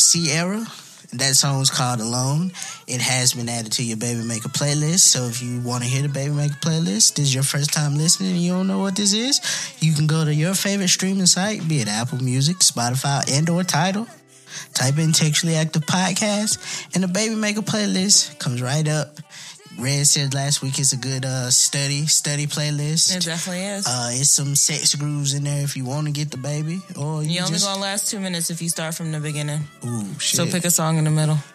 [0.09, 0.65] Sierra.
[1.13, 2.51] That song was called Alone.
[2.87, 5.01] It has been added to your Baby Maker playlist.
[5.01, 7.95] So if you want to hear the Baby Maker playlist, this is your first time
[7.95, 9.39] listening and you don't know what this is,
[9.81, 13.63] you can go to your favorite streaming site, be it Apple Music, Spotify, and or
[13.63, 14.07] Tidal.
[14.73, 19.19] Type in Textually Active Podcast, and the Baby Maker playlist comes right up.
[19.79, 23.15] Red said last week it's a good uh, study study playlist.
[23.15, 23.87] It definitely is.
[23.87, 27.23] Uh, it's some sex grooves in there if you want to get the baby, or
[27.23, 29.61] you, you only just gonna last two minutes if you start from the beginning.
[29.85, 30.37] ooh shit.
[30.37, 31.37] So pick a song in the middle.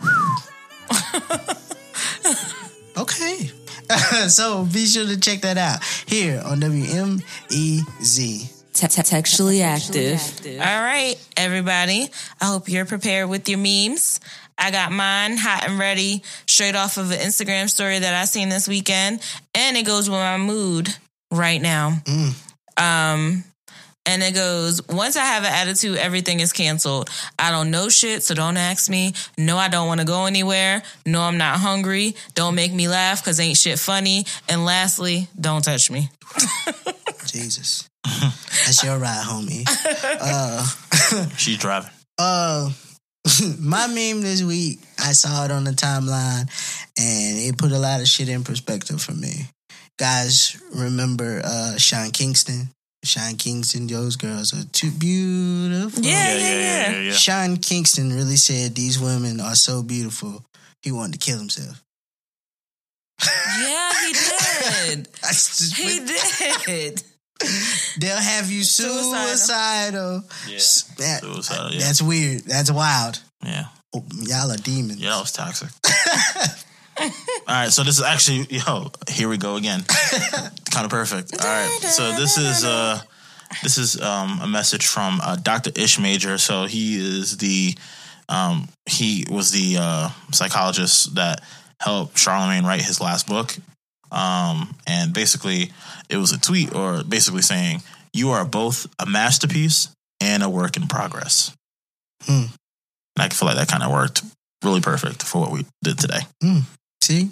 [2.97, 3.51] Okay.
[4.29, 8.51] so be sure to check that out here on WMEZ.
[8.73, 10.21] Te- te- Textually active.
[10.47, 12.09] All right, everybody.
[12.41, 14.21] I hope you're prepared with your memes.
[14.59, 18.49] I got mine hot and ready straight off of an Instagram story that I seen
[18.49, 19.21] this weekend,
[19.55, 20.95] and it goes with my mood
[21.31, 21.99] right now.
[22.77, 23.45] Um,
[24.07, 27.09] and it goes, once I have an attitude, everything is canceled.
[27.39, 29.15] I don't know shit, so don't ask me.
[29.39, 30.83] No, I don't want to go anywhere.
[31.07, 32.15] No, I'm not hungry.
[32.35, 34.27] Don't make me laugh because ain't shit funny.
[34.49, 36.11] And lastly, don't touch me.
[37.27, 37.89] Jesus.
[38.05, 39.67] That's your ride, homie.
[40.21, 41.91] Uh, She's driving.
[42.19, 42.71] uh,
[43.59, 46.49] my meme this week, I saw it on the timeline
[46.99, 49.47] and it put a lot of shit in perspective for me.
[49.99, 52.69] Guys, remember uh, Sean Kingston?
[53.05, 56.03] Sean Kingston, those girls are too beautiful.
[56.03, 57.13] Yeah, yeah, yeah.
[57.13, 60.43] Sean Kingston really said these women are so beautiful.
[60.83, 61.83] He wanted to kill himself.
[63.23, 64.13] Yeah, he
[64.95, 65.09] did.
[65.77, 66.01] He
[66.67, 67.03] did.
[67.99, 69.29] They'll have you Suicidal.
[69.29, 70.25] suicidal.
[70.49, 70.55] Yeah.
[70.99, 71.79] That- Suicidal, yeah.
[71.81, 72.43] That's weird.
[72.45, 73.21] That's wild.
[73.45, 73.65] Yeah.
[73.95, 74.99] Oh, y'all are demons.
[74.99, 75.69] Yeah, that was toxic.
[77.01, 77.11] All
[77.49, 78.91] right, so this is actually yo.
[79.09, 79.83] Here we go again.
[80.71, 81.33] kind of perfect.
[81.41, 83.01] All right, so this is uh,
[83.63, 85.71] this is um a message from uh, Dr.
[85.77, 86.39] Ish Major.
[86.39, 87.75] So he is the
[88.29, 91.43] um he was the uh psychologist that
[91.81, 93.57] helped Charlemagne write his last book.
[94.13, 95.73] Um, and basically,
[96.09, 97.83] it was a tweet or basically saying
[98.13, 99.89] you are both a masterpiece
[100.21, 101.55] and a work in progress.
[102.23, 102.45] Hmm.
[103.17, 104.23] And I feel like that kind of worked
[104.63, 106.21] really perfect for what we did today.
[107.03, 107.31] See?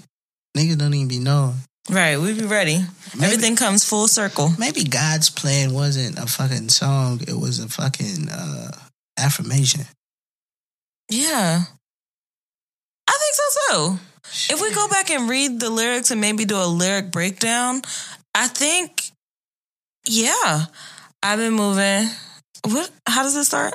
[0.57, 1.55] Niggas don't even be knowing.
[1.91, 2.79] Right, we be ready.
[3.15, 4.53] Maybe- Everything comes full circle.
[4.59, 7.21] Maybe God's plan wasn't a fucking song.
[7.27, 8.71] It was a fucking uh,
[9.19, 9.87] affirmation.
[11.11, 11.63] Yeah.
[13.09, 13.45] I think so
[13.97, 13.99] too.
[14.51, 17.83] If we go back and read the lyrics and maybe do a lyric breakdown,
[18.35, 19.11] I think,
[20.07, 20.67] yeah,
[21.23, 22.09] I've been moving.
[22.65, 22.91] What?
[23.07, 23.75] How does it start?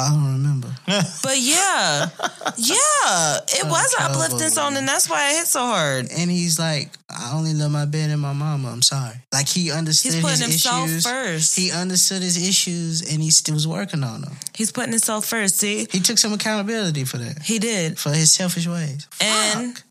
[0.00, 0.68] I don't remember.
[1.22, 2.08] But yeah,
[2.56, 6.08] yeah, it Oh, was an uplifting song, and that's why it hit so hard.
[6.10, 8.70] And he's like, I only love my bed and my mama.
[8.70, 9.14] I'm sorry.
[9.32, 11.06] Like he understood He's putting his himself issues.
[11.06, 11.56] first.
[11.58, 14.32] He understood his issues and he still was working on them.
[14.54, 15.58] He's putting himself first.
[15.58, 19.06] See, He took some accountability for that, he did, for his selfish ways.
[19.20, 19.84] and Fuck.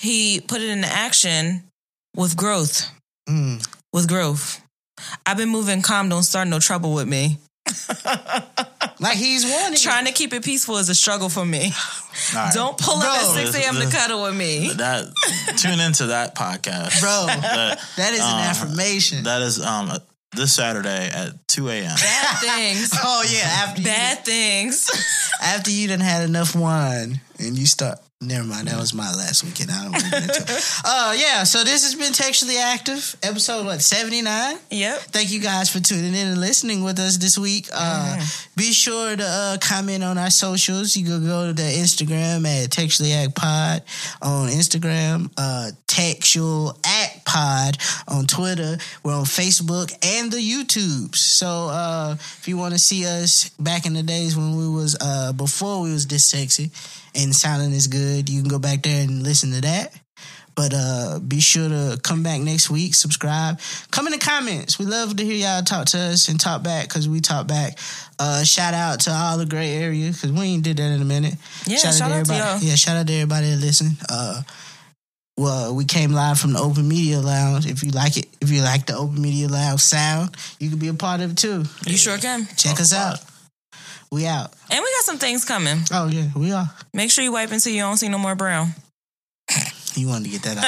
[0.00, 1.62] he put it into action
[2.14, 2.90] with growth.
[3.28, 3.66] Mm.
[3.92, 4.60] With growth.
[5.26, 6.08] I've been moving calm.
[6.08, 7.38] Don't start no trouble with me.
[9.00, 9.78] like he's wanting.
[9.78, 11.72] Trying to keep it peaceful is a struggle for me.
[12.34, 12.52] All right.
[12.54, 13.74] Don't pull up at 6 a.m.
[13.76, 14.70] to cuddle with me.
[14.76, 15.04] that
[15.56, 19.24] tune into that podcast, Bro, That, that is an uh, affirmation.
[19.24, 19.90] that is um
[20.34, 21.94] this Saturday at two a.m.
[21.96, 22.90] Bad things.
[23.02, 24.90] oh yeah, after Bad things.
[25.42, 27.98] after you done had enough wine and you start.
[28.22, 29.70] Never mind, that was my last weekend.
[29.70, 30.80] I don't want to get into it.
[30.82, 34.56] Uh, yeah, so this has been Textually Active, episode what seventy nine.
[34.70, 34.98] Yep.
[35.12, 37.68] Thank you guys for tuning in and listening with us this week.
[37.74, 38.18] Uh,
[38.56, 40.96] Be sure to uh, comment on our socials.
[40.96, 43.82] You can go to the Instagram at Textually Act Pod
[44.22, 47.76] on Instagram, uh, Textual Act Pod
[48.08, 48.78] on Twitter.
[49.02, 51.16] We're on Facebook and the YouTubes.
[51.16, 54.96] So uh, if you want to see us back in the days when we was
[55.02, 56.70] uh, before we was this sexy
[57.16, 59.92] and sounding is good, you can go back there and listen to that.
[60.54, 63.60] But uh, be sure to come back next week, subscribe,
[63.90, 64.78] come in the comments.
[64.78, 67.78] We love to hear y'all talk to us and talk back because we talk back.
[68.18, 71.04] Uh, shout out to all the gray area because we ain't did that in a
[71.04, 71.34] minute.
[71.66, 72.38] Yeah, shout out to everybody.
[72.38, 72.58] y'all.
[72.60, 73.98] Yeah, shout out to everybody that listen.
[74.08, 74.42] Uh,
[75.36, 77.66] well, we came live from the Open Media Lounge.
[77.66, 80.88] If you like it, if you like the Open Media Lounge sound, you can be
[80.88, 81.64] a part of it too.
[81.84, 82.46] You sure can.
[82.56, 83.18] Check us out.
[84.10, 84.52] We out.
[84.70, 85.78] And we got some things coming.
[85.92, 86.70] Oh yeah, we are.
[86.94, 88.74] Make sure you wipe until you don't see no more brown.
[89.96, 90.64] You wanted to get that out.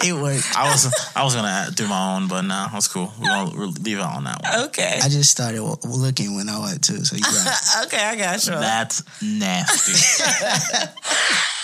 [0.06, 0.56] it worked.
[0.56, 3.12] I was I was gonna do my own, but nah, that's cool.
[3.20, 4.64] We're gonna we'll leave it on that one.
[4.66, 5.00] Okay.
[5.02, 7.84] I just started looking when I went to, so you right.
[7.86, 8.52] okay, I got you.
[8.52, 9.92] That's nasty.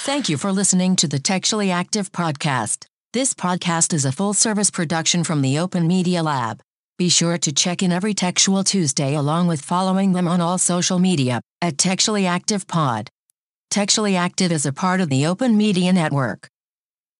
[0.03, 2.87] Thank you for listening to the Textually Active podcast.
[3.13, 6.63] This podcast is a full service production from the Open Media Lab.
[7.01, 10.99] Be sure to check in every Textual Tuesday along with following them on all social
[10.99, 13.09] media at Textually Active Pod.
[13.71, 16.51] Textually Active is a part of the Open Media Network.